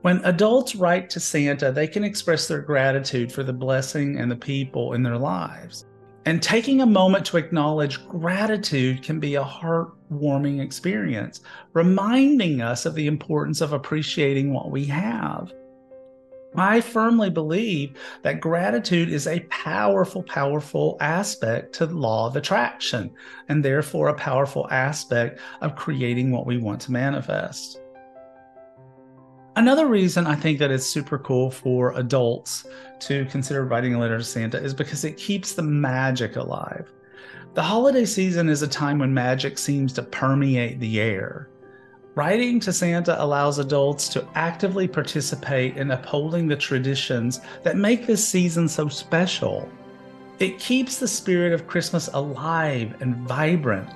When 0.00 0.24
adults 0.24 0.74
write 0.74 1.10
to 1.10 1.20
Santa, 1.20 1.70
they 1.70 1.86
can 1.86 2.02
express 2.02 2.48
their 2.48 2.62
gratitude 2.62 3.30
for 3.30 3.42
the 3.42 3.52
blessing 3.52 4.18
and 4.18 4.30
the 4.30 4.36
people 4.36 4.94
in 4.94 5.02
their 5.02 5.18
lives. 5.18 5.84
And 6.26 6.42
taking 6.42 6.80
a 6.80 6.86
moment 6.86 7.24
to 7.26 7.36
acknowledge 7.36 8.04
gratitude 8.08 9.00
can 9.04 9.20
be 9.20 9.36
a 9.36 9.44
heartwarming 9.44 10.60
experience, 10.60 11.40
reminding 11.72 12.60
us 12.60 12.84
of 12.84 12.96
the 12.96 13.06
importance 13.06 13.60
of 13.60 13.72
appreciating 13.72 14.52
what 14.52 14.72
we 14.72 14.84
have. 14.86 15.52
I 16.56 16.80
firmly 16.80 17.30
believe 17.30 17.96
that 18.22 18.40
gratitude 18.40 19.08
is 19.08 19.28
a 19.28 19.40
powerful, 19.50 20.24
powerful 20.24 20.96
aspect 21.00 21.74
to 21.74 21.86
the 21.86 21.96
law 21.96 22.26
of 22.26 22.34
attraction, 22.34 23.12
and 23.48 23.64
therefore 23.64 24.08
a 24.08 24.14
powerful 24.14 24.66
aspect 24.70 25.38
of 25.60 25.76
creating 25.76 26.32
what 26.32 26.46
we 26.46 26.58
want 26.58 26.80
to 26.82 26.92
manifest. 26.92 27.78
Another 29.54 29.86
reason 29.86 30.26
I 30.26 30.34
think 30.34 30.58
that 30.58 30.70
it's 30.70 30.84
super 30.84 31.18
cool 31.18 31.50
for 31.50 31.92
adults 31.92 32.66
to 33.00 33.24
consider 33.26 33.64
writing 33.64 33.94
a 33.94 33.98
letter 33.98 34.18
to 34.18 34.24
Santa 34.24 34.62
is 34.62 34.74
because 34.74 35.04
it 35.04 35.16
keeps 35.16 35.52
the 35.52 35.62
magic 35.62 36.36
alive. 36.36 36.92
The 37.54 37.62
holiday 37.62 38.04
season 38.04 38.48
is 38.48 38.62
a 38.62 38.68
time 38.68 38.98
when 38.98 39.14
magic 39.14 39.58
seems 39.58 39.92
to 39.94 40.02
permeate 40.02 40.78
the 40.78 41.00
air. 41.00 41.48
Writing 42.14 42.60
to 42.60 42.72
Santa 42.72 43.22
allows 43.22 43.58
adults 43.58 44.08
to 44.08 44.26
actively 44.34 44.88
participate 44.88 45.76
in 45.76 45.90
upholding 45.90 46.48
the 46.48 46.56
traditions 46.56 47.40
that 47.62 47.76
make 47.76 48.06
this 48.06 48.26
season 48.26 48.68
so 48.68 48.88
special. 48.88 49.70
It 50.38 50.58
keeps 50.58 50.98
the 50.98 51.08
spirit 51.08 51.52
of 51.52 51.66
Christmas 51.66 52.08
alive 52.12 52.94
and 53.00 53.16
vibrant, 53.28 53.88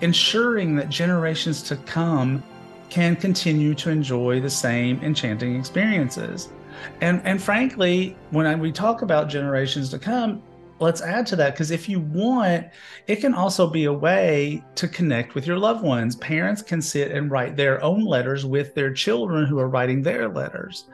ensuring 0.00 0.76
that 0.76 0.88
generations 0.88 1.62
to 1.64 1.76
come 1.76 2.42
can 2.90 3.16
continue 3.16 3.74
to 3.74 3.90
enjoy 3.90 4.40
the 4.40 4.50
same 4.50 5.00
enchanting 5.02 5.56
experiences. 5.56 6.50
And, 7.00 7.20
and 7.24 7.42
frankly, 7.42 8.16
when 8.30 8.46
I, 8.46 8.54
we 8.54 8.72
talk 8.72 9.02
about 9.02 9.28
generations 9.28 9.90
to 9.90 9.98
come, 9.98 10.42
let's 10.80 11.00
add 11.00 11.26
to 11.28 11.36
that 11.36 11.54
because 11.54 11.70
if 11.70 11.88
you 11.88 12.00
want, 12.00 12.66
it 13.06 13.16
can 13.16 13.34
also 13.34 13.68
be 13.68 13.84
a 13.84 13.92
way 13.92 14.62
to 14.74 14.88
connect 14.88 15.34
with 15.34 15.46
your 15.46 15.58
loved 15.58 15.82
ones. 15.82 16.16
Parents 16.16 16.62
can 16.62 16.82
sit 16.82 17.12
and 17.12 17.30
write 17.30 17.56
their 17.56 17.82
own 17.82 18.04
letters 18.04 18.44
with 18.44 18.74
their 18.74 18.92
children 18.92 19.46
who 19.46 19.58
are 19.58 19.68
writing 19.68 20.02
their 20.02 20.28
letters. 20.28 20.84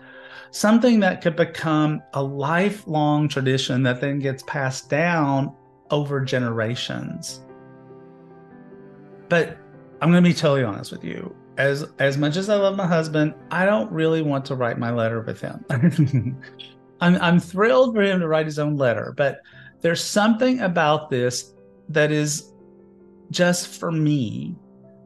Something 0.53 1.01
that 1.01 1.23
could 1.23 1.37
become 1.37 2.03
a 2.15 2.23
lifelong 2.23 3.29
tradition 3.29 3.83
that 3.85 4.01
then 4.01 4.19
gets 4.19 4.43
passed 4.43 4.91
down 4.91 5.55
over 5.91 6.21
generations. 6.21 7.41
But 9.29 9.59
I'm 10.01 10.11
going 10.11 10.23
to 10.25 10.29
be 10.29 10.35
totally 10.35 10.65
honest 10.65 10.91
with 10.91 11.05
you. 11.05 11.35
As 11.61 11.87
as 11.99 12.17
much 12.17 12.39
as 12.39 12.49
I 12.49 12.55
love 12.55 12.75
my 12.75 12.87
husband, 12.87 13.35
I 13.51 13.67
don't 13.67 13.93
really 13.93 14.23
want 14.23 14.47
to 14.47 14.55
write 14.55 14.79
my 14.79 14.91
letter 14.91 15.21
with 15.21 15.43
him. 15.43 15.63
I'm 17.03 17.17
I'm 17.21 17.39
thrilled 17.39 17.95
for 17.95 18.01
him 18.01 18.19
to 18.21 18.29
write 18.29 18.47
his 18.47 18.59
own 18.59 18.77
letter, 18.79 19.13
but 19.15 19.41
there's 19.83 20.03
something 20.03 20.61
about 20.61 21.11
this 21.11 21.53
that 21.91 22.11
is 22.13 22.53
just 23.31 23.79
for 23.79 23.93
me. 23.93 24.57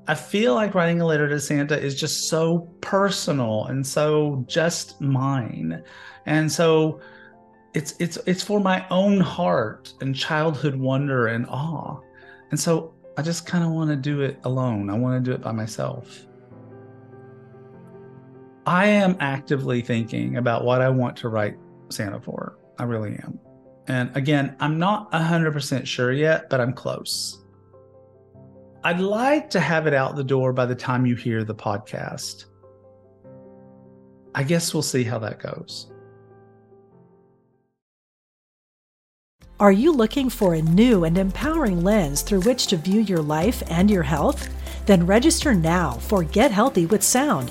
I 0.07 0.15
feel 0.15 0.55
like 0.55 0.77
writing 0.77 1.01
a 1.01 1.07
letter 1.07 1.29
to 1.29 1.41
Santa 1.41 1.77
is 1.77 1.99
just 1.99 2.29
so 2.29 2.71
personal 2.81 3.65
and 3.65 3.85
so 3.85 4.45
just 4.47 5.01
mine. 5.01 5.83
And 6.25 6.53
so 6.53 7.01
it's 7.75 7.97
it's 7.99 8.17
it's 8.27 8.45
for 8.45 8.61
my 8.61 8.87
own 8.91 9.19
heart 9.19 9.93
and 10.01 10.15
childhood 10.15 10.77
wonder 10.77 11.27
and 11.27 11.47
awe. 11.47 11.99
And 12.53 12.61
so 12.61 12.95
I 13.17 13.23
just 13.23 13.45
kind 13.45 13.65
of 13.65 13.71
want 13.71 13.91
to 13.91 13.97
do 13.97 14.21
it 14.21 14.39
alone. 14.45 14.89
I 14.89 14.95
want 14.97 15.25
to 15.25 15.29
do 15.29 15.35
it 15.35 15.43
by 15.43 15.51
myself. 15.51 16.27
I 18.67 18.87
am 18.87 19.17
actively 19.21 19.83
thinking 19.83 20.37
about 20.37 20.65
what 20.65 20.81
I 20.81 20.89
want 20.89 21.17
to 21.19 21.29
write 21.29 21.57
Santa 21.91 22.21
for. 22.21 22.59
I 22.79 22.85
really 22.85 23.13
am. 23.23 23.39
And 23.87 24.17
again, 24.17 24.57
I'm 24.61 24.79
not 24.79 25.13
100% 25.13 25.87
sure 25.87 26.13
yet, 26.13 26.49
but 26.49 26.61
I'm 26.61 26.73
close. 26.73 27.45
I'd 28.83 29.01
like 29.01 29.51
to 29.51 29.61
have 29.61 29.87
it 29.87 29.95
out 29.95 30.17
the 30.17 30.25
door 30.25 30.53
by 30.53 30.67
the 30.67 30.75
time 30.75 31.05
you 31.05 31.15
hear 31.15 31.45
the 31.45 31.55
podcast. 31.55 32.47
I 34.35 34.43
guess 34.43 34.73
we'll 34.73 34.83
see 34.83 35.05
how 35.05 35.19
that 35.21 35.39
goes. 35.39 35.91
Are 39.61 39.73
you 39.73 39.93
looking 39.93 40.29
for 40.29 40.55
a 40.55 40.63
new 40.63 41.05
and 41.05 41.17
empowering 41.17 41.85
lens 41.85 42.23
through 42.23 42.41
which 42.41 42.67
to 42.69 42.77
view 42.77 43.01
your 43.03 43.23
life 43.23 43.63
and 43.71 43.91
your 43.91 44.03
health? 44.03 44.49
Then 44.87 45.07
register 45.07 45.55
now 45.55 45.93
for 45.93 46.25
Get 46.25 46.51
Healthy 46.51 46.87
with 46.87 47.03
Sound 47.03 47.51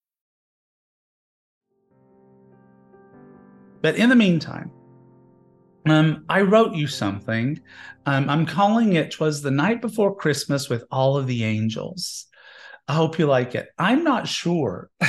But 3.81 3.95
in 3.95 4.09
the 4.09 4.15
meantime, 4.15 4.71
um, 5.87 6.25
I 6.29 6.41
wrote 6.41 6.75
you 6.75 6.87
something. 6.87 7.59
Um, 8.05 8.29
I'm 8.29 8.45
calling 8.45 8.93
it 8.93 9.11
"Twas 9.11 9.41
the 9.41 9.51
Night 9.51 9.81
Before 9.81 10.15
Christmas 10.15 10.69
with 10.69 10.83
All 10.91 11.17
of 11.17 11.27
the 11.27 11.43
Angels." 11.43 12.27
I 12.87 12.93
hope 12.93 13.19
you 13.19 13.25
like 13.25 13.55
it. 13.55 13.69
I'm 13.77 14.03
not 14.03 14.27
sure. 14.27 14.89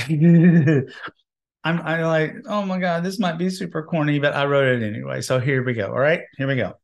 I'm 1.65 1.81
I 1.81 2.05
like, 2.05 2.35
oh 2.47 2.63
my 2.63 2.79
god, 2.79 3.05
this 3.05 3.19
might 3.19 3.39
be 3.39 3.51
super 3.51 3.83
corny, 3.83 4.19
but 4.19 4.35
I 4.35 4.47
wrote 4.47 4.67
it 4.67 4.87
anyway. 4.87 5.21
So 5.21 5.39
here 5.39 5.63
we 5.65 5.75
go. 5.75 5.87
All 5.87 5.99
right, 5.99 6.21
here 6.37 6.47
we 6.47 6.57
go. 6.57 6.75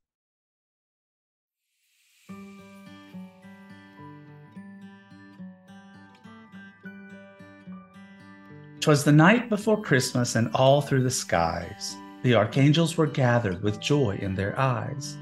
Twas 8.89 9.05
the 9.05 9.13
night 9.13 9.51
before 9.51 9.83
Christmas, 9.83 10.35
and 10.35 10.49
all 10.55 10.81
through 10.81 11.03
the 11.03 11.11
skies 11.11 11.95
the 12.23 12.35
archangels 12.35 12.97
were 12.97 13.07
gathered 13.07 13.63
with 13.63 13.81
joy 13.81 14.19
in 14.23 14.35
their 14.35 14.59
eyes. 14.59 15.19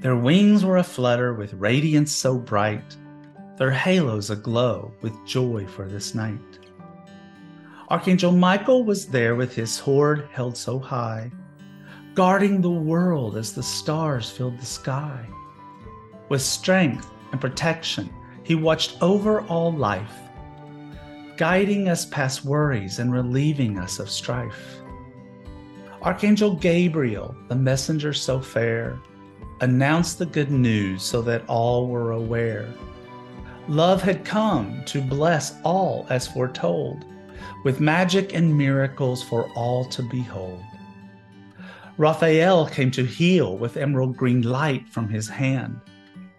Their 0.00 0.16
wings 0.16 0.64
were 0.64 0.78
aflutter 0.78 1.32
with 1.32 1.54
radiance 1.54 2.10
so 2.10 2.36
bright, 2.36 2.96
their 3.56 3.70
halos 3.70 4.30
aglow 4.30 4.92
with 5.00 5.14
joy 5.24 5.64
for 5.68 5.86
this 5.86 6.12
night. 6.12 6.58
Archangel 7.88 8.32
Michael 8.32 8.82
was 8.82 9.06
there 9.06 9.36
with 9.36 9.54
his 9.54 9.78
hoard 9.78 10.28
held 10.32 10.56
so 10.56 10.80
high, 10.80 11.30
guarding 12.14 12.60
the 12.60 12.68
world 12.68 13.36
as 13.36 13.52
the 13.52 13.62
stars 13.62 14.28
filled 14.28 14.58
the 14.58 14.66
sky. 14.66 15.24
With 16.30 16.42
strength 16.42 17.08
and 17.30 17.40
protection, 17.40 18.12
he 18.42 18.56
watched 18.56 19.00
over 19.00 19.42
all 19.42 19.72
life 19.72 20.18
guiding 21.38 21.88
us 21.88 22.04
past 22.04 22.44
worries 22.44 22.98
and 22.98 23.12
relieving 23.12 23.78
us 23.78 24.00
of 24.00 24.10
strife. 24.10 24.80
Archangel 26.02 26.56
Gabriel, 26.56 27.34
the 27.46 27.54
messenger 27.54 28.12
so 28.12 28.40
fair, 28.40 28.98
announced 29.60 30.18
the 30.18 30.26
good 30.26 30.50
news 30.50 31.04
so 31.04 31.22
that 31.22 31.48
all 31.48 31.86
were 31.86 32.10
aware. 32.10 32.68
Love 33.68 34.02
had 34.02 34.24
come 34.24 34.82
to 34.84 35.00
bless 35.00 35.54
all 35.62 36.06
as 36.10 36.26
foretold, 36.26 37.04
with 37.64 37.78
magic 37.78 38.34
and 38.34 38.58
miracles 38.58 39.22
for 39.22 39.48
all 39.52 39.84
to 39.84 40.02
behold. 40.02 40.60
Raphael 41.98 42.66
came 42.66 42.90
to 42.90 43.04
heal 43.04 43.56
with 43.56 43.76
emerald 43.76 44.16
green 44.16 44.42
light 44.42 44.88
from 44.88 45.08
his 45.08 45.28
hand. 45.28 45.80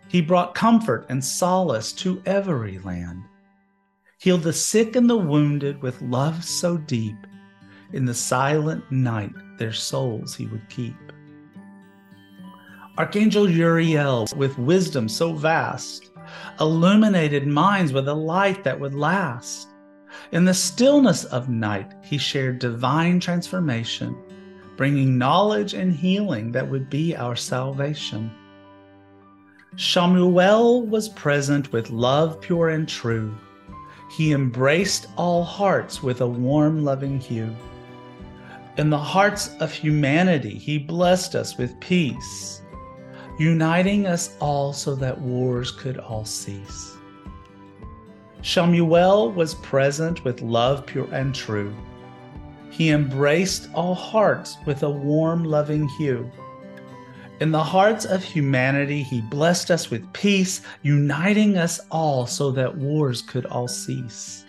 He 0.10 0.22
brought 0.22 0.56
comfort 0.56 1.06
and 1.08 1.24
solace 1.24 1.94
to 1.94 2.22
every 2.26 2.80
land 2.80 3.24
healed 4.20 4.44
the 4.44 4.52
sick 4.52 4.98
and 4.98 5.10
the 5.10 5.18
wounded 5.18 5.82
with 5.82 6.02
love 6.02 6.44
so 6.44 6.76
deep. 6.78 7.16
In 7.94 8.04
the 8.04 8.14
silent 8.14 8.84
night, 8.92 9.32
their 9.58 9.72
souls 9.72 10.36
he 10.36 10.46
would 10.48 10.68
keep. 10.68 10.96
Archangel 12.98 13.50
Uriel, 13.50 14.28
with 14.36 14.58
wisdom 14.58 15.08
so 15.08 15.34
vast, 15.34 16.12
illuminated 16.60 17.48
minds 17.48 17.94
with 17.94 18.10
a 18.10 18.14
light 18.14 18.62
that 18.66 18.78
would 18.78 18.94
last. 18.94 19.70
In 20.34 20.44
the 20.44 20.54
stillness 20.54 21.24
of 21.24 21.48
night, 21.48 21.94
he 22.04 22.18
shared 22.18 22.60
divine 22.60 23.22
transformation, 23.22 24.18
bringing 24.76 25.18
knowledge 25.18 25.74
and 25.74 25.94
healing 25.94 26.52
that 26.52 26.70
would 26.70 26.90
be 26.90 27.16
our 27.16 27.38
salvation. 27.38 28.30
Chamuel 29.78 30.86
was 30.86 31.08
present 31.08 31.72
with 31.72 31.90
love 31.90 32.42
pure 32.42 32.70
and 32.70 32.88
true 32.88 33.34
he 34.10 34.34
embraced 34.34 35.08
all 35.16 35.44
hearts 35.44 36.02
with 36.02 36.22
a 36.22 36.28
warm, 36.28 36.84
loving 36.84 37.20
hue. 37.20 37.56
In 38.78 38.90
the 38.90 38.98
hearts 38.98 39.50
of 39.60 39.72
humanity, 39.72 40.58
He 40.58 40.78
blessed 40.78 41.36
us 41.36 41.58
with 41.58 41.80
peace, 41.80 42.62
uniting 43.38 44.08
us 44.08 44.36
all 44.40 44.74
so 44.74 44.96
that 44.96 45.20
wars 45.20 45.72
could 45.72 45.98
all 45.98 46.26
cease. 46.26 46.96
Chamuel 48.42 49.34
was 49.36 49.56
present 49.56 50.24
with 50.24 50.42
love 50.42 50.86
pure 50.86 51.14
and 51.14 51.36
true. 51.36 51.74
He 52.72 52.90
embraced 52.90 53.70
all 53.74 53.94
hearts 53.94 54.58
with 54.66 54.84
a 54.84 54.90
warm, 54.90 55.44
loving 55.44 55.88
hue. 56.00 56.32
In 57.40 57.52
the 57.52 57.64
hearts 57.64 58.04
of 58.04 58.22
humanity, 58.22 59.02
he 59.02 59.22
blessed 59.22 59.72
us 59.72 59.90
with 59.90 60.12
peace, 60.12 60.62
uniting 60.82 61.58
us 61.58 61.80
all 61.90 62.28
so 62.28 62.52
that 62.52 62.78
wars 62.78 63.22
could 63.22 63.46
all 63.46 63.68
cease. 63.68 64.46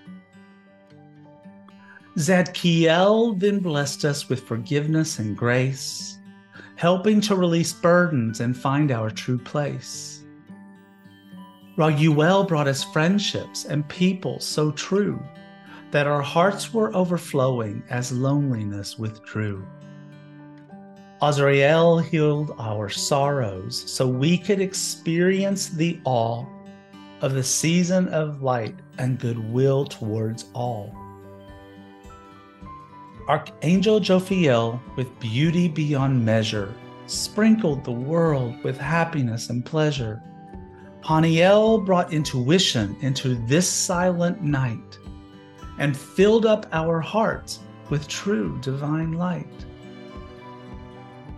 Zadkiel 2.18 3.38
then 3.38 3.60
blessed 3.60 4.04
us 4.04 4.28
with 4.28 4.40
forgiveness 4.40 5.20
and 5.20 5.36
grace, 5.36 6.18
helping 6.74 7.20
to 7.20 7.36
release 7.36 7.72
burdens 7.72 8.40
and 8.40 8.56
find 8.56 8.90
our 8.90 9.08
true 9.08 9.38
place. 9.38 10.24
Raguel 11.76 12.48
brought 12.48 12.66
us 12.66 12.82
friendships 12.82 13.66
and 13.66 13.88
people 13.88 14.40
so 14.40 14.72
true 14.72 15.22
that 15.92 16.08
our 16.08 16.22
hearts 16.22 16.74
were 16.74 16.94
overflowing 16.94 17.84
as 17.88 18.10
loneliness 18.10 18.98
withdrew. 18.98 19.64
Azrael 21.22 21.98
healed 21.98 22.54
our 22.58 22.88
sorrows 22.88 23.84
so 23.86 24.06
we 24.06 24.38
could 24.38 24.60
experience 24.60 25.68
the 25.68 26.00
awe 26.04 26.46
of 27.20 27.34
the 27.34 27.42
season 27.42 28.08
of 28.08 28.42
light 28.42 28.74
and 28.96 29.18
goodwill 29.18 29.84
towards 29.84 30.46
all. 30.54 30.94
Archangel 33.28 34.00
Jophiel, 34.00 34.80
with 34.96 35.20
beauty 35.20 35.68
beyond 35.68 36.24
measure, 36.24 36.74
sprinkled 37.06 37.84
the 37.84 37.92
world 37.92 38.54
with 38.64 38.78
happiness 38.78 39.50
and 39.50 39.64
pleasure. 39.64 40.22
Haniel 41.02 41.84
brought 41.84 42.14
intuition 42.14 42.96
into 43.02 43.34
this 43.46 43.68
silent 43.68 44.42
night 44.42 44.98
and 45.78 45.94
filled 45.94 46.46
up 46.46 46.66
our 46.72 46.98
hearts 46.98 47.60
with 47.90 48.08
true 48.08 48.58
divine 48.62 49.12
light. 49.12 49.66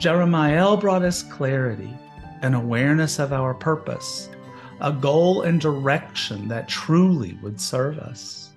Jeremiah 0.03 0.77
brought 0.77 1.05
us 1.05 1.23
clarity, 1.23 1.97
an 2.41 2.55
awareness 2.55 3.21
of 3.21 3.33
our 3.33 3.55
purpose, 3.55 4.29
a 4.81 4.93
goal 4.93 5.43
and 5.43 5.61
direction 5.61 6.49
that 6.49 6.69
truly 6.69 7.39
would 7.41 7.61
serve 7.61 8.01
us. 8.01 8.51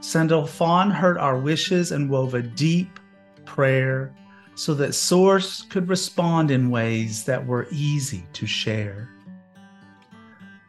Sandalphon 0.00 0.90
heard 0.90 1.16
our 1.16 1.38
wishes 1.38 1.92
and 1.92 2.10
wove 2.10 2.34
a 2.34 2.42
deep 2.42 3.00
prayer 3.46 4.14
so 4.54 4.74
that 4.74 4.94
Source 4.94 5.62
could 5.62 5.88
respond 5.88 6.50
in 6.50 6.68
ways 6.68 7.24
that 7.24 7.46
were 7.46 7.66
easy 7.70 8.26
to 8.34 8.44
share. 8.46 9.08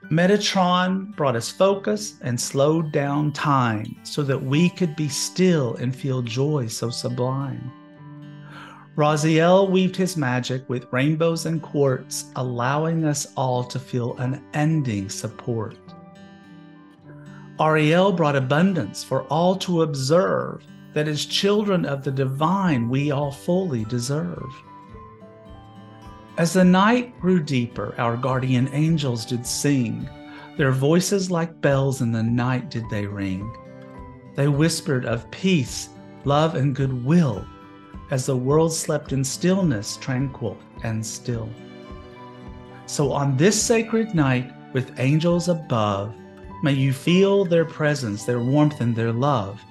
Metatron 0.09 1.13
brought 1.17 1.35
us 1.35 1.51
focus 1.51 2.13
and 2.21 2.39
slowed 2.39 2.93
down 2.93 3.33
time 3.33 3.97
so 4.03 4.23
that 4.23 4.41
we 4.41 4.69
could 4.69 4.95
be 4.95 5.09
still 5.09 5.75
and 5.75 5.93
feel 5.93 6.21
joy 6.21 6.65
so 6.65 6.89
sublime. 6.89 7.73
Raziel 8.95 9.69
weaved 9.69 9.97
his 9.97 10.15
magic 10.15 10.67
with 10.69 10.91
rainbows 10.91 11.45
and 11.45 11.62
quartz, 11.62 12.31
allowing 12.38 13.03
us 13.03 13.27
all 13.36 13.62
to 13.65 13.77
feel 13.77 14.15
unending 14.17 15.10
support. 15.10 15.77
Ariel 17.60 18.13
brought 18.13 18.38
abundance 18.38 19.03
for 19.03 19.23
all 19.23 19.58
to 19.58 19.81
observe 19.81 20.63
that 20.93 21.10
as 21.10 21.25
children 21.25 21.86
of 21.86 22.05
the 22.05 22.12
divine, 22.12 22.88
we 22.88 23.12
all 23.12 23.31
fully 23.31 23.84
deserve. 23.86 24.49
As 26.38 26.53
the 26.53 26.63
night 26.63 27.19
grew 27.19 27.41
deeper, 27.43 27.93
our 27.97 28.15
guardian 28.15 28.69
angels 28.71 29.25
did 29.25 29.45
sing. 29.45 30.10
Their 30.58 30.71
voices 30.71 31.29
like 31.29 31.60
bells 31.60 32.01
in 32.01 32.13
the 32.13 32.23
night 32.23 32.69
did 32.69 32.89
they 32.89 33.05
ring. 33.05 33.53
They 34.36 34.47
whispered 34.47 35.05
of 35.05 35.29
peace, 35.31 35.89
love, 36.23 36.55
and 36.55 36.73
goodwill 36.73 37.45
as 38.12 38.26
the 38.26 38.36
world 38.36 38.74
slept 38.74 39.12
in 39.13 39.24
stillness, 39.24 39.98
tranquil 39.98 40.58
and 40.84 41.06
still. 41.06 41.50
So 42.86 43.12
on 43.12 43.36
this 43.38 43.62
sacred 43.62 44.13
night, 44.13 44.52
with 44.74 45.00
angels 45.00 45.48
above, 45.48 46.13
may 46.62 46.74
you 46.74 46.94
feel 46.94 47.46
their 47.46 47.65
presence, 47.65 48.26
their 48.26 48.39
warmth, 48.39 48.82
and 48.82 48.96
their 48.96 49.12
love. 49.12 49.62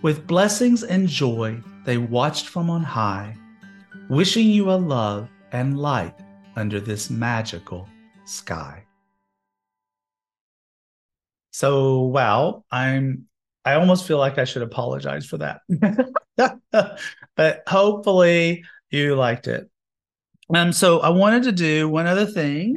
With 0.00 0.26
blessings 0.26 0.82
and 0.82 1.06
joy, 1.08 1.60
they 1.84 1.98
watched 1.98 2.48
from 2.48 2.70
on 2.70 2.82
high, 2.82 3.36
wishing 4.08 4.48
you 4.48 4.70
a 4.70 4.74
love 4.74 5.28
and 5.52 5.78
light 5.78 6.14
under 6.56 6.80
this 6.80 7.10
magical 7.10 7.88
sky. 8.24 8.84
So, 11.52 12.00
wow, 12.00 12.64
I'm 12.70 13.26
I 13.64 13.74
almost 13.74 14.06
feel 14.06 14.18
like 14.18 14.38
I 14.38 14.44
should 14.44 14.62
apologize 14.62 15.26
for 15.26 15.38
that. 15.38 15.60
but 17.36 17.62
hopefully 17.66 18.64
you 18.90 19.14
liked 19.14 19.46
it. 19.48 19.68
Um, 20.54 20.72
so 20.72 21.00
I 21.00 21.10
wanted 21.10 21.44
to 21.44 21.52
do 21.52 21.88
one 21.88 22.06
other 22.06 22.26
thing. 22.26 22.76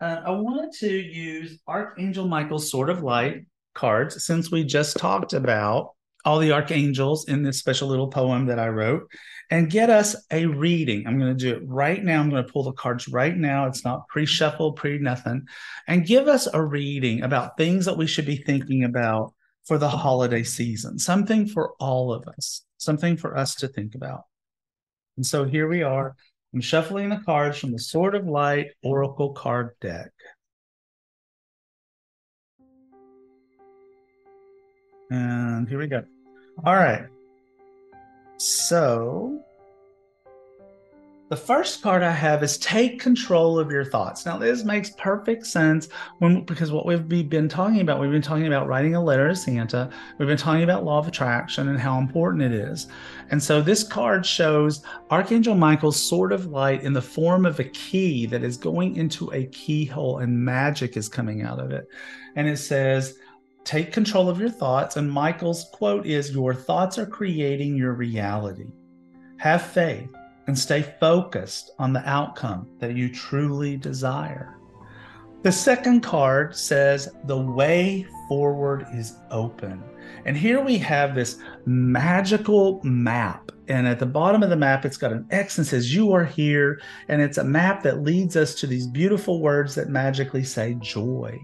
Uh, 0.00 0.20
I 0.24 0.30
wanted 0.30 0.72
to 0.80 0.88
use 0.88 1.58
Archangel 1.66 2.26
Michael's 2.26 2.70
Sword 2.70 2.90
of 2.90 3.02
Light 3.02 3.46
cards 3.74 4.24
since 4.24 4.50
we 4.50 4.64
just 4.64 4.96
talked 4.96 5.32
about 5.32 5.94
all 6.24 6.38
the 6.38 6.52
archangels 6.52 7.28
in 7.28 7.42
this 7.42 7.58
special 7.58 7.88
little 7.88 8.08
poem 8.08 8.46
that 8.46 8.58
I 8.58 8.68
wrote 8.68 9.08
and 9.50 9.70
get 9.70 9.88
us 9.88 10.14
a 10.30 10.46
reading. 10.46 11.06
I'm 11.06 11.18
going 11.18 11.36
to 11.36 11.44
do 11.44 11.56
it 11.56 11.62
right 11.66 12.02
now. 12.02 12.20
I'm 12.20 12.28
going 12.28 12.44
to 12.44 12.52
pull 12.52 12.64
the 12.64 12.72
cards 12.72 13.08
right 13.08 13.36
now. 13.36 13.66
It's 13.66 13.84
not 13.84 14.06
pre 14.08 14.26
shuffle, 14.26 14.72
pre 14.72 14.98
nothing, 14.98 15.46
and 15.86 16.06
give 16.06 16.28
us 16.28 16.46
a 16.52 16.62
reading 16.62 17.22
about 17.22 17.56
things 17.56 17.86
that 17.86 17.96
we 17.96 18.06
should 18.06 18.26
be 18.26 18.36
thinking 18.36 18.84
about 18.84 19.32
for 19.68 19.76
the 19.76 19.88
holiday 19.88 20.42
season, 20.42 20.98
something 20.98 21.46
for 21.46 21.74
all 21.78 22.10
of 22.10 22.26
us, 22.26 22.64
something 22.78 23.18
for 23.18 23.36
us 23.36 23.54
to 23.56 23.68
think 23.68 23.94
about. 23.94 24.22
And 25.18 25.26
so 25.26 25.44
here 25.44 25.68
we 25.68 25.82
are. 25.82 26.16
I'm 26.54 26.62
shuffling 26.62 27.10
the 27.10 27.18
cards 27.18 27.58
from 27.58 27.72
the 27.72 27.78
Sword 27.78 28.14
of 28.14 28.26
Light 28.26 28.68
Oracle 28.82 29.34
card 29.34 29.72
deck. 29.82 30.10
And 35.10 35.68
here 35.68 35.78
we 35.78 35.86
go. 35.86 36.02
All 36.64 36.74
right. 36.74 37.06
So 38.38 39.42
the 41.28 41.36
first 41.36 41.82
card 41.82 42.02
I 42.02 42.10
have 42.10 42.42
is 42.42 42.56
take 42.56 42.98
control 42.98 43.58
of 43.58 43.70
your 43.70 43.84
thoughts. 43.84 44.24
Now, 44.24 44.38
this 44.38 44.64
makes 44.64 44.90
perfect 44.90 45.46
sense 45.46 45.88
when 46.20 46.42
because 46.44 46.72
what 46.72 46.86
we've 46.86 47.28
been 47.28 47.50
talking 47.50 47.82
about, 47.82 48.00
we've 48.00 48.10
been 48.10 48.22
talking 48.22 48.46
about 48.46 48.66
writing 48.66 48.94
a 48.94 49.04
letter 49.04 49.28
to 49.28 49.36
Santa. 49.36 49.90
We've 50.16 50.28
been 50.28 50.38
talking 50.38 50.62
about 50.62 50.84
law 50.84 50.98
of 50.98 51.06
attraction 51.06 51.68
and 51.68 51.78
how 51.78 51.98
important 51.98 52.42
it 52.42 52.52
is. 52.52 52.86
And 53.30 53.42
so 53.42 53.60
this 53.60 53.84
card 53.84 54.24
shows 54.24 54.82
Archangel 55.10 55.54
Michael's 55.54 56.02
sword 56.02 56.32
of 56.32 56.46
light 56.46 56.82
in 56.82 56.94
the 56.94 57.02
form 57.02 57.44
of 57.44 57.60
a 57.60 57.64
key 57.64 58.24
that 58.24 58.42
is 58.42 58.56
going 58.56 58.96
into 58.96 59.30
a 59.34 59.46
keyhole 59.46 60.20
and 60.20 60.44
magic 60.44 60.96
is 60.96 61.10
coming 61.10 61.42
out 61.42 61.60
of 61.60 61.72
it. 61.72 61.88
And 62.36 62.48
it 62.48 62.56
says, 62.56 63.18
take 63.64 63.92
control 63.92 64.30
of 64.30 64.40
your 64.40 64.48
thoughts. 64.48 64.96
And 64.96 65.12
Michael's 65.12 65.66
quote 65.74 66.06
is, 66.06 66.30
Your 66.30 66.54
thoughts 66.54 66.96
are 66.96 67.04
creating 67.04 67.76
your 67.76 67.92
reality. 67.92 68.68
Have 69.36 69.60
faith 69.60 70.08
and 70.48 70.58
stay 70.58 70.82
focused 70.98 71.70
on 71.78 71.92
the 71.92 72.08
outcome 72.08 72.66
that 72.80 72.96
you 72.96 73.12
truly 73.12 73.76
desire. 73.76 74.56
The 75.42 75.52
second 75.52 76.00
card 76.00 76.56
says, 76.56 77.10
The 77.26 77.38
way 77.38 78.06
forward 78.28 78.86
is 78.92 79.18
open. 79.30 79.84
And 80.24 80.36
here 80.36 80.64
we 80.64 80.78
have 80.78 81.14
this 81.14 81.38
magical 81.66 82.80
map. 82.82 83.52
And 83.68 83.86
at 83.86 83.98
the 83.98 84.06
bottom 84.06 84.42
of 84.42 84.48
the 84.48 84.56
map, 84.56 84.86
it's 84.86 84.96
got 84.96 85.12
an 85.12 85.26
X 85.30 85.58
and 85.58 85.66
says, 85.66 85.94
You 85.94 86.12
are 86.12 86.24
here. 86.24 86.80
And 87.08 87.20
it's 87.20 87.38
a 87.38 87.44
map 87.44 87.82
that 87.82 88.02
leads 88.02 88.34
us 88.34 88.54
to 88.56 88.66
these 88.66 88.86
beautiful 88.86 89.40
words 89.40 89.74
that 89.74 89.90
magically 89.90 90.44
say 90.44 90.74
joy. 90.80 91.38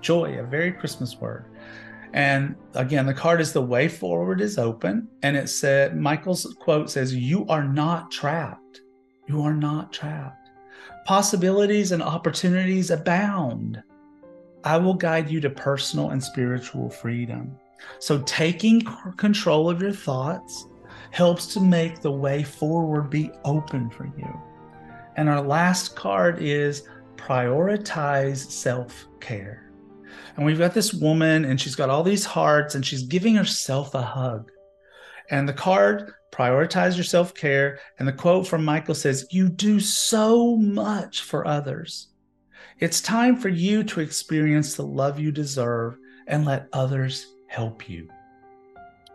Joy, 0.00 0.38
a 0.38 0.44
very 0.44 0.72
Christmas 0.72 1.20
word. 1.20 1.46
And 2.12 2.56
again, 2.74 3.06
the 3.06 3.14
card 3.14 3.40
is 3.40 3.52
the 3.52 3.62
way 3.62 3.88
forward 3.88 4.40
is 4.40 4.58
open. 4.58 5.08
And 5.22 5.36
it 5.36 5.48
said, 5.48 5.96
Michael's 5.96 6.56
quote 6.58 6.90
says, 6.90 7.14
You 7.14 7.46
are 7.46 7.64
not 7.64 8.10
trapped. 8.10 8.80
You 9.28 9.42
are 9.42 9.54
not 9.54 9.92
trapped. 9.92 10.50
Possibilities 11.06 11.92
and 11.92 12.02
opportunities 12.02 12.90
abound. 12.90 13.82
I 14.64 14.76
will 14.76 14.94
guide 14.94 15.30
you 15.30 15.40
to 15.40 15.50
personal 15.50 16.10
and 16.10 16.22
spiritual 16.22 16.90
freedom. 16.90 17.56
So, 17.98 18.18
taking 18.22 18.82
control 19.16 19.70
of 19.70 19.80
your 19.80 19.92
thoughts 19.92 20.66
helps 21.10 21.46
to 21.54 21.60
make 21.60 22.00
the 22.00 22.10
way 22.10 22.42
forward 22.42 23.08
be 23.08 23.30
open 23.44 23.88
for 23.90 24.04
you. 24.04 24.42
And 25.16 25.28
our 25.28 25.40
last 25.40 25.96
card 25.96 26.42
is 26.42 26.82
prioritize 27.16 28.50
self 28.50 29.06
care. 29.20 29.69
And 30.36 30.46
we've 30.46 30.58
got 30.58 30.74
this 30.74 30.94
woman, 30.94 31.44
and 31.44 31.60
she's 31.60 31.74
got 31.74 31.90
all 31.90 32.02
these 32.02 32.24
hearts, 32.24 32.74
and 32.74 32.84
she's 32.84 33.02
giving 33.02 33.34
herself 33.34 33.94
a 33.94 34.02
hug. 34.02 34.50
And 35.30 35.48
the 35.48 35.52
card, 35.52 36.12
prioritize 36.32 36.96
your 36.96 37.04
self 37.04 37.34
care. 37.34 37.78
And 37.98 38.06
the 38.06 38.12
quote 38.12 38.46
from 38.46 38.64
Michael 38.64 38.94
says, 38.94 39.26
You 39.30 39.48
do 39.48 39.80
so 39.80 40.56
much 40.56 41.22
for 41.22 41.46
others. 41.46 42.08
It's 42.78 43.00
time 43.00 43.36
for 43.36 43.48
you 43.48 43.82
to 43.84 44.00
experience 44.00 44.74
the 44.74 44.86
love 44.86 45.20
you 45.20 45.32
deserve 45.32 45.98
and 46.26 46.44
let 46.44 46.68
others 46.72 47.34
help 47.48 47.88
you. 47.88 48.08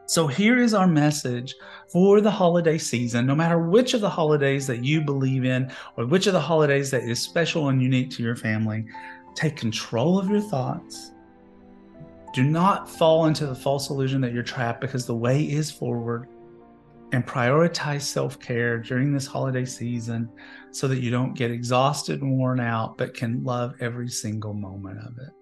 So, 0.07 0.27
here 0.27 0.59
is 0.59 0.75
our 0.75 0.85
message 0.85 1.55
for 1.91 2.21
the 2.21 2.29
holiday 2.29 2.77
season. 2.77 3.25
No 3.25 3.33
matter 3.33 3.57
which 3.57 3.95
of 3.95 4.01
the 4.01 4.09
holidays 4.09 4.67
that 4.67 4.83
you 4.83 5.01
believe 5.01 5.45
in, 5.45 5.71
or 5.97 6.05
which 6.05 6.27
of 6.27 6.33
the 6.33 6.39
holidays 6.39 6.91
that 6.91 7.03
is 7.03 7.19
special 7.19 7.69
and 7.69 7.81
unique 7.81 8.11
to 8.11 8.23
your 8.23 8.35
family, 8.35 8.85
Take 9.35 9.57
control 9.57 10.17
of 10.17 10.29
your 10.29 10.41
thoughts. 10.41 11.11
Do 12.33 12.43
not 12.43 12.89
fall 12.89 13.25
into 13.25 13.45
the 13.45 13.55
false 13.55 13.89
illusion 13.89 14.21
that 14.21 14.33
you're 14.33 14.43
trapped 14.43 14.81
because 14.81 15.05
the 15.05 15.15
way 15.15 15.43
is 15.43 15.69
forward. 15.69 16.27
And 17.11 17.25
prioritize 17.25 18.01
self 18.01 18.39
care 18.39 18.79
during 18.79 19.13
this 19.13 19.27
holiday 19.27 19.63
season 19.63 20.29
so 20.71 20.87
that 20.87 20.99
you 20.99 21.11
don't 21.11 21.35
get 21.35 21.51
exhausted 21.51 22.21
and 22.21 22.37
worn 22.37 22.59
out, 22.59 22.97
but 22.97 23.13
can 23.13 23.43
love 23.43 23.75
every 23.79 24.09
single 24.09 24.53
moment 24.53 24.99
of 24.99 25.17
it. 25.19 25.33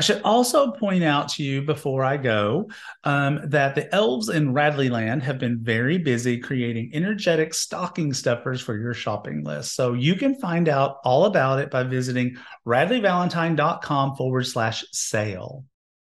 I 0.00 0.02
should 0.02 0.22
also 0.22 0.70
point 0.70 1.04
out 1.04 1.28
to 1.32 1.42
you 1.42 1.60
before 1.60 2.02
I 2.02 2.16
go 2.16 2.70
um, 3.04 3.38
that 3.50 3.74
the 3.74 3.94
elves 3.94 4.30
in 4.30 4.54
RadleighLand 4.54 5.20
have 5.24 5.38
been 5.38 5.58
very 5.60 5.98
busy 5.98 6.38
creating 6.38 6.92
energetic 6.94 7.52
stocking 7.52 8.14
stuffers 8.14 8.62
for 8.62 8.78
your 8.78 8.94
shopping 8.94 9.44
list. 9.44 9.74
So 9.74 9.92
you 9.92 10.14
can 10.14 10.36
find 10.36 10.70
out 10.70 11.00
all 11.04 11.26
about 11.26 11.58
it 11.58 11.70
by 11.70 11.82
visiting 11.82 12.38
radleighvalentine.com 12.66 14.16
forward 14.16 14.44
slash 14.44 14.86
sale. 14.90 15.66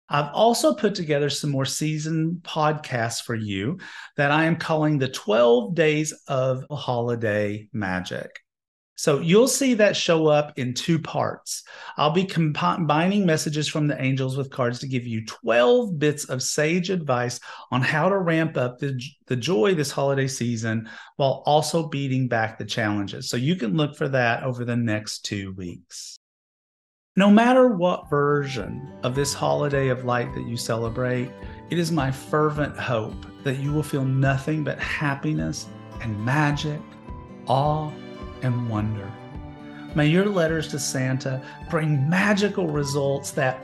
I've 0.08 0.36
also 0.36 0.75
put 0.75 0.93
together 0.93 1.32
some 1.32 1.49
more 1.49 1.65
season 1.65 2.41
podcasts 2.43 3.23
for 3.23 3.34
you 3.34 3.80
that 4.17 4.30
I 4.30 4.45
am 4.45 4.58
calling 4.58 4.99
the 4.99 5.10
12 5.10 5.73
Days 5.73 6.13
of 6.28 6.63
Holiday 6.69 7.67
Magic. 7.73 8.39
So 9.00 9.22
you'll 9.22 9.48
see 9.48 9.76
that 9.76 9.96
show 9.96 10.28
up 10.28 10.60
in 10.60 10.74
two 10.74 11.00
parts. 11.00 11.64
I'll 11.96 12.12
be 12.12 12.26
combining 12.26 13.26
messages 13.26 13.66
from 13.66 13.88
the 13.88 14.02
angels 14.02 14.36
with 14.36 14.50
cards 14.50 14.78
to 14.80 14.90
give 14.90 15.08
you 15.08 15.26
12 15.26 15.98
bits 15.98 16.26
of 16.26 16.44
sage 16.44 16.90
advice 16.90 17.40
on 17.72 17.82
how 17.82 18.10
to 18.10 18.18
ramp 18.18 18.58
up 18.58 18.78
the, 18.78 19.02
the 19.28 19.38
joy 19.38 19.74
this 19.74 19.90
holiday 19.90 20.28
season 20.28 20.90
while 21.16 21.44
also 21.46 21.88
beating 21.88 22.28
back 22.28 22.58
the 22.58 22.66
challenges. 22.66 23.30
So 23.30 23.38
you 23.38 23.56
can 23.56 23.78
look 23.78 23.96
for 23.96 24.10
that 24.10 24.44
over 24.44 24.66
the 24.66 24.76
next 24.76 25.20
two 25.20 25.54
weeks. 25.54 26.18
No 27.16 27.30
matter 27.30 27.70
what 27.70 28.10
version 28.10 28.96
of 29.04 29.16
this 29.16 29.34
holiday 29.34 29.88
of 29.88 30.04
light 30.04 30.34
that 30.34 30.46
you 30.46 30.58
celebrate, 30.58 31.32
it 31.70 31.80
is 31.80 31.90
my 31.90 32.12
fervent 32.12 32.76
hope 32.78 33.26
that 33.46 33.60
you 33.60 33.72
will 33.72 33.82
feel 33.82 34.04
nothing 34.04 34.66
but 34.66 34.78
happiness 34.78 35.68
and 36.02 36.20
magic, 36.26 36.82
awe, 37.48 37.94
and 38.41 38.69
wonder. 38.69 39.12
May 39.95 40.08
your 40.08 40.25
letters 40.25 40.67
to 40.69 40.80
Santa 40.80 41.41
bring 41.69 42.08
magical 42.10 42.67
results 42.67 43.32
that 43.32 43.60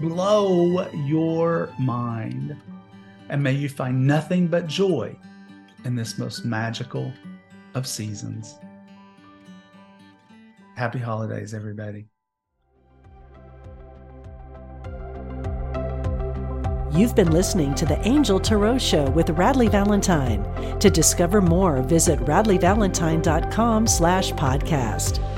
blow 0.00 0.88
your 0.92 1.72
mind. 1.78 2.56
And 3.28 3.42
may 3.42 3.52
you 3.52 3.68
find 3.68 4.06
nothing 4.06 4.46
but 4.46 4.66
joy 4.66 5.16
in 5.84 5.94
this 5.96 6.18
most 6.18 6.44
magical 6.44 7.12
of 7.74 7.86
seasons. 7.86 8.58
Happy 10.76 10.98
holidays, 10.98 11.54
everybody. 11.54 12.06
You've 16.98 17.14
been 17.14 17.30
listening 17.30 17.76
to 17.76 17.86
the 17.86 18.04
Angel 18.08 18.40
Tarot 18.40 18.78
Show 18.78 19.08
with 19.10 19.28
Radleigh 19.28 19.70
Valentine. 19.70 20.42
To 20.80 20.90
discover 20.90 21.40
more, 21.40 21.80
visit 21.82 22.18
radleighvalentine.com 22.18 23.86
slash 23.86 24.32
podcast. 24.32 25.37